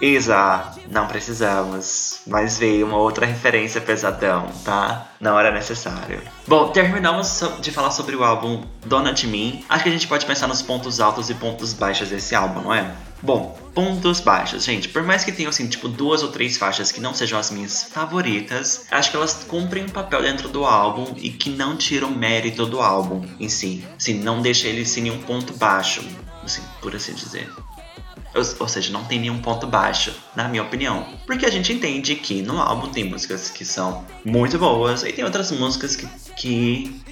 Isa, 0.00 0.72
não 0.90 1.06
precisamos. 1.06 2.20
Mas 2.26 2.58
veio 2.58 2.86
uma 2.86 2.98
outra 2.98 3.26
referência 3.26 3.80
pesadão, 3.80 4.48
tá? 4.64 5.08
Não 5.20 5.38
era 5.38 5.50
necessário. 5.50 6.20
Bom, 6.46 6.68
terminamos 6.68 7.42
de 7.60 7.70
falar 7.70 7.90
sobre 7.90 8.16
o 8.16 8.24
álbum 8.24 8.64
Dona 8.84 9.12
de 9.12 9.26
Mim. 9.26 9.64
Acho 9.68 9.84
que 9.84 9.88
a 9.88 9.92
gente 9.92 10.08
pode 10.08 10.26
pensar 10.26 10.46
nos 10.46 10.62
pontos 10.62 11.00
altos 11.00 11.30
e 11.30 11.34
pontos 11.34 11.72
baixos 11.72 12.08
desse 12.08 12.34
álbum, 12.34 12.62
não 12.62 12.74
é? 12.74 12.94
Bom, 13.22 13.58
pontos 13.74 14.20
baixos, 14.20 14.64
gente. 14.64 14.88
Por 14.88 15.02
mais 15.02 15.24
que 15.24 15.32
tenham, 15.32 15.48
assim, 15.48 15.66
tipo, 15.66 15.88
duas 15.88 16.22
ou 16.22 16.30
três 16.30 16.56
faixas 16.56 16.92
que 16.92 17.00
não 17.00 17.14
sejam 17.14 17.38
as 17.38 17.50
minhas 17.50 17.84
favoritas, 17.84 18.86
acho 18.90 19.10
que 19.10 19.16
elas 19.16 19.44
cumprem 19.48 19.84
um 19.84 19.88
papel 19.88 20.22
dentro 20.22 20.48
do 20.48 20.64
álbum 20.64 21.14
e 21.16 21.30
que 21.30 21.50
não 21.50 21.76
tiram 21.76 22.10
mérito 22.10 22.66
do 22.66 22.80
álbum 22.80 23.24
em 23.40 23.48
si. 23.48 23.84
Assim, 23.96 24.14
não 24.14 24.42
deixa 24.42 24.68
ele 24.68 24.84
sem 24.84 25.04
nenhum 25.04 25.18
ponto 25.22 25.54
baixo, 25.54 26.04
assim, 26.44 26.62
por 26.80 26.94
assim 26.94 27.14
dizer. 27.14 27.50
Ou, 28.36 28.68
seja, 28.68 28.92
não 28.92 29.04
tem 29.04 29.18
nenhum 29.18 29.38
ponto 29.38 29.66
baixo, 29.66 30.12
na 30.34 30.46
minha 30.48 30.62
opinião. 30.62 31.06
Porque 31.26 31.46
a 31.46 31.50
gente 31.50 31.72
entende 31.72 32.14
que 32.14 32.42
no 32.42 32.60
álbum 32.60 32.88
tem 32.88 33.04
músicas 33.04 33.50
que 33.50 33.64
são 33.64 34.04
muito 34.24 34.58
boas 34.58 35.02
e 35.02 35.12
tem 35.12 35.24
outras 35.24 35.50
músicas 35.50 35.96
que, 35.96 36.06
que 36.36 37.02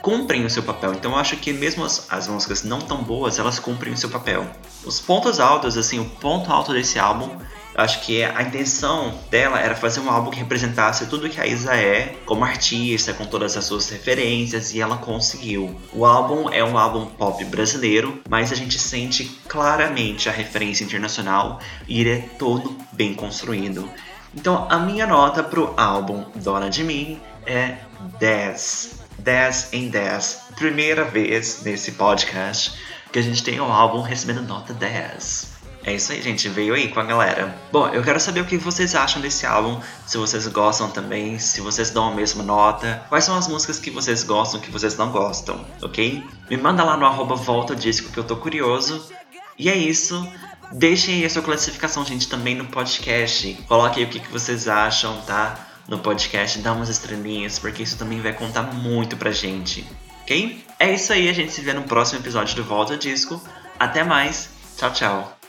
cumprem 0.00 0.44
o 0.44 0.50
seu 0.50 0.62
papel. 0.62 0.94
Então 0.94 1.12
eu 1.12 1.18
acho 1.18 1.36
que 1.36 1.52
mesmo 1.52 1.84
as, 1.84 2.06
as, 2.10 2.28
músicas 2.28 2.62
não 2.62 2.80
tão 2.80 3.02
boas, 3.02 3.38
elas 3.38 3.58
cumprem 3.58 3.92
o 3.92 3.96
seu 3.96 4.08
papel. 4.08 4.46
Os 4.84 5.00
pontos 5.00 5.40
altos, 5.40 5.76
assim, 5.76 5.98
o 5.98 6.04
ponto 6.04 6.52
alto 6.52 6.72
desse 6.72 6.98
álbum 6.98 7.28
acho 7.74 8.00
que 8.02 8.22
a 8.22 8.42
intenção 8.42 9.18
dela 9.30 9.60
era 9.60 9.74
fazer 9.74 10.00
um 10.00 10.10
álbum 10.10 10.30
que 10.30 10.38
representasse 10.38 11.06
tudo 11.06 11.28
que 11.28 11.40
a 11.40 11.46
Isa 11.46 11.74
é 11.74 12.16
como 12.24 12.44
artista, 12.44 13.12
com 13.12 13.24
todas 13.24 13.56
as 13.56 13.64
suas 13.64 13.88
referências, 13.88 14.74
e 14.74 14.80
ela 14.80 14.96
conseguiu. 14.96 15.74
O 15.92 16.04
álbum 16.04 16.50
é 16.50 16.62
um 16.62 16.78
álbum 16.78 17.06
pop 17.06 17.44
brasileiro, 17.44 18.22
mas 18.28 18.52
a 18.52 18.54
gente 18.54 18.78
sente 18.78 19.24
claramente 19.48 20.28
a 20.28 20.32
referência 20.32 20.84
internacional 20.84 21.60
e 21.88 22.00
ele 22.00 22.10
é 22.10 22.18
todo 22.38 22.76
bem 22.92 23.14
construído. 23.14 23.88
Então 24.34 24.66
a 24.70 24.78
minha 24.78 25.06
nota 25.06 25.42
pro 25.42 25.74
álbum 25.76 26.24
Dona 26.36 26.70
de 26.70 26.82
Mim 26.82 27.20
é 27.46 27.76
10. 28.18 29.02
10 29.18 29.68
em 29.72 29.88
10. 29.88 30.40
Primeira 30.56 31.04
vez 31.04 31.62
nesse 31.62 31.92
podcast 31.92 32.74
que 33.12 33.18
a 33.18 33.22
gente 33.22 33.42
tem 33.42 33.60
um 33.60 33.70
álbum 33.70 34.00
recebendo 34.00 34.42
nota 34.42 34.72
10. 34.72 35.52
É 35.84 35.94
isso 35.94 36.12
aí, 36.12 36.22
gente. 36.22 36.48
Veio 36.48 36.74
aí 36.74 36.88
com 36.88 37.00
a 37.00 37.04
galera. 37.04 37.54
Bom, 37.72 37.88
eu 37.88 38.02
quero 38.02 38.20
saber 38.20 38.40
o 38.40 38.44
que 38.44 38.56
vocês 38.56 38.94
acham 38.94 39.20
desse 39.20 39.44
álbum. 39.46 39.80
Se 40.06 40.16
vocês 40.16 40.46
gostam 40.46 40.88
também, 40.90 41.38
se 41.38 41.60
vocês 41.60 41.90
dão 41.90 42.08
a 42.08 42.14
mesma 42.14 42.42
nota. 42.42 43.04
Quais 43.08 43.24
são 43.24 43.36
as 43.36 43.48
músicas 43.48 43.78
que 43.78 43.90
vocês 43.90 44.22
gostam, 44.22 44.60
que 44.60 44.70
vocês 44.70 44.96
não 44.96 45.10
gostam, 45.10 45.64
ok? 45.82 46.22
Me 46.48 46.56
manda 46.56 46.84
lá 46.84 46.96
no 46.96 47.06
arroba 47.06 47.34
volta 47.34 47.74
disco 47.74 48.12
que 48.12 48.18
eu 48.18 48.24
tô 48.24 48.36
curioso. 48.36 49.10
E 49.58 49.68
é 49.68 49.76
isso. 49.76 50.26
Deixem 50.72 51.16
aí 51.16 51.24
a 51.24 51.30
sua 51.30 51.42
classificação, 51.42 52.04
gente, 52.04 52.28
também 52.28 52.54
no 52.54 52.64
podcast. 52.66 53.54
Coloque 53.68 54.00
aí 54.00 54.06
o 54.06 54.08
que, 54.08 54.20
que 54.20 54.32
vocês 54.32 54.68
acham, 54.68 55.20
tá? 55.22 55.68
No 55.88 55.98
podcast, 55.98 56.58
dá 56.60 56.72
umas 56.72 56.88
estrelinhas, 56.88 57.58
porque 57.58 57.82
isso 57.82 57.98
também 57.98 58.20
vai 58.20 58.32
contar 58.32 58.62
muito 58.62 59.16
pra 59.16 59.32
gente, 59.32 59.84
ok? 60.22 60.64
É 60.78 60.94
isso 60.94 61.12
aí, 61.12 61.28
a 61.28 61.32
gente 61.32 61.52
se 61.52 61.60
vê 61.60 61.72
no 61.72 61.82
próximo 61.82 62.20
episódio 62.20 62.54
do 62.54 62.64
Volta 62.64 62.96
Disco. 62.96 63.42
Até 63.78 64.04
mais, 64.04 64.48
tchau, 64.76 64.92
tchau. 64.92 65.41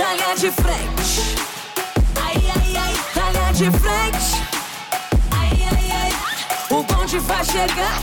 Taga 0.00 0.34
de 0.34 0.50
frente. 0.50 1.36
Ai, 2.24 2.42
ai, 2.56 2.76
ai, 2.78 2.94
taga 3.12 3.52
de 3.52 3.70
frente. 3.70 4.42
Ai, 5.30 5.68
ai, 5.70 5.92
ai. 5.92 6.12
O 6.70 6.82
bonde 6.82 7.18
vai 7.18 7.44
chegar 7.44 8.00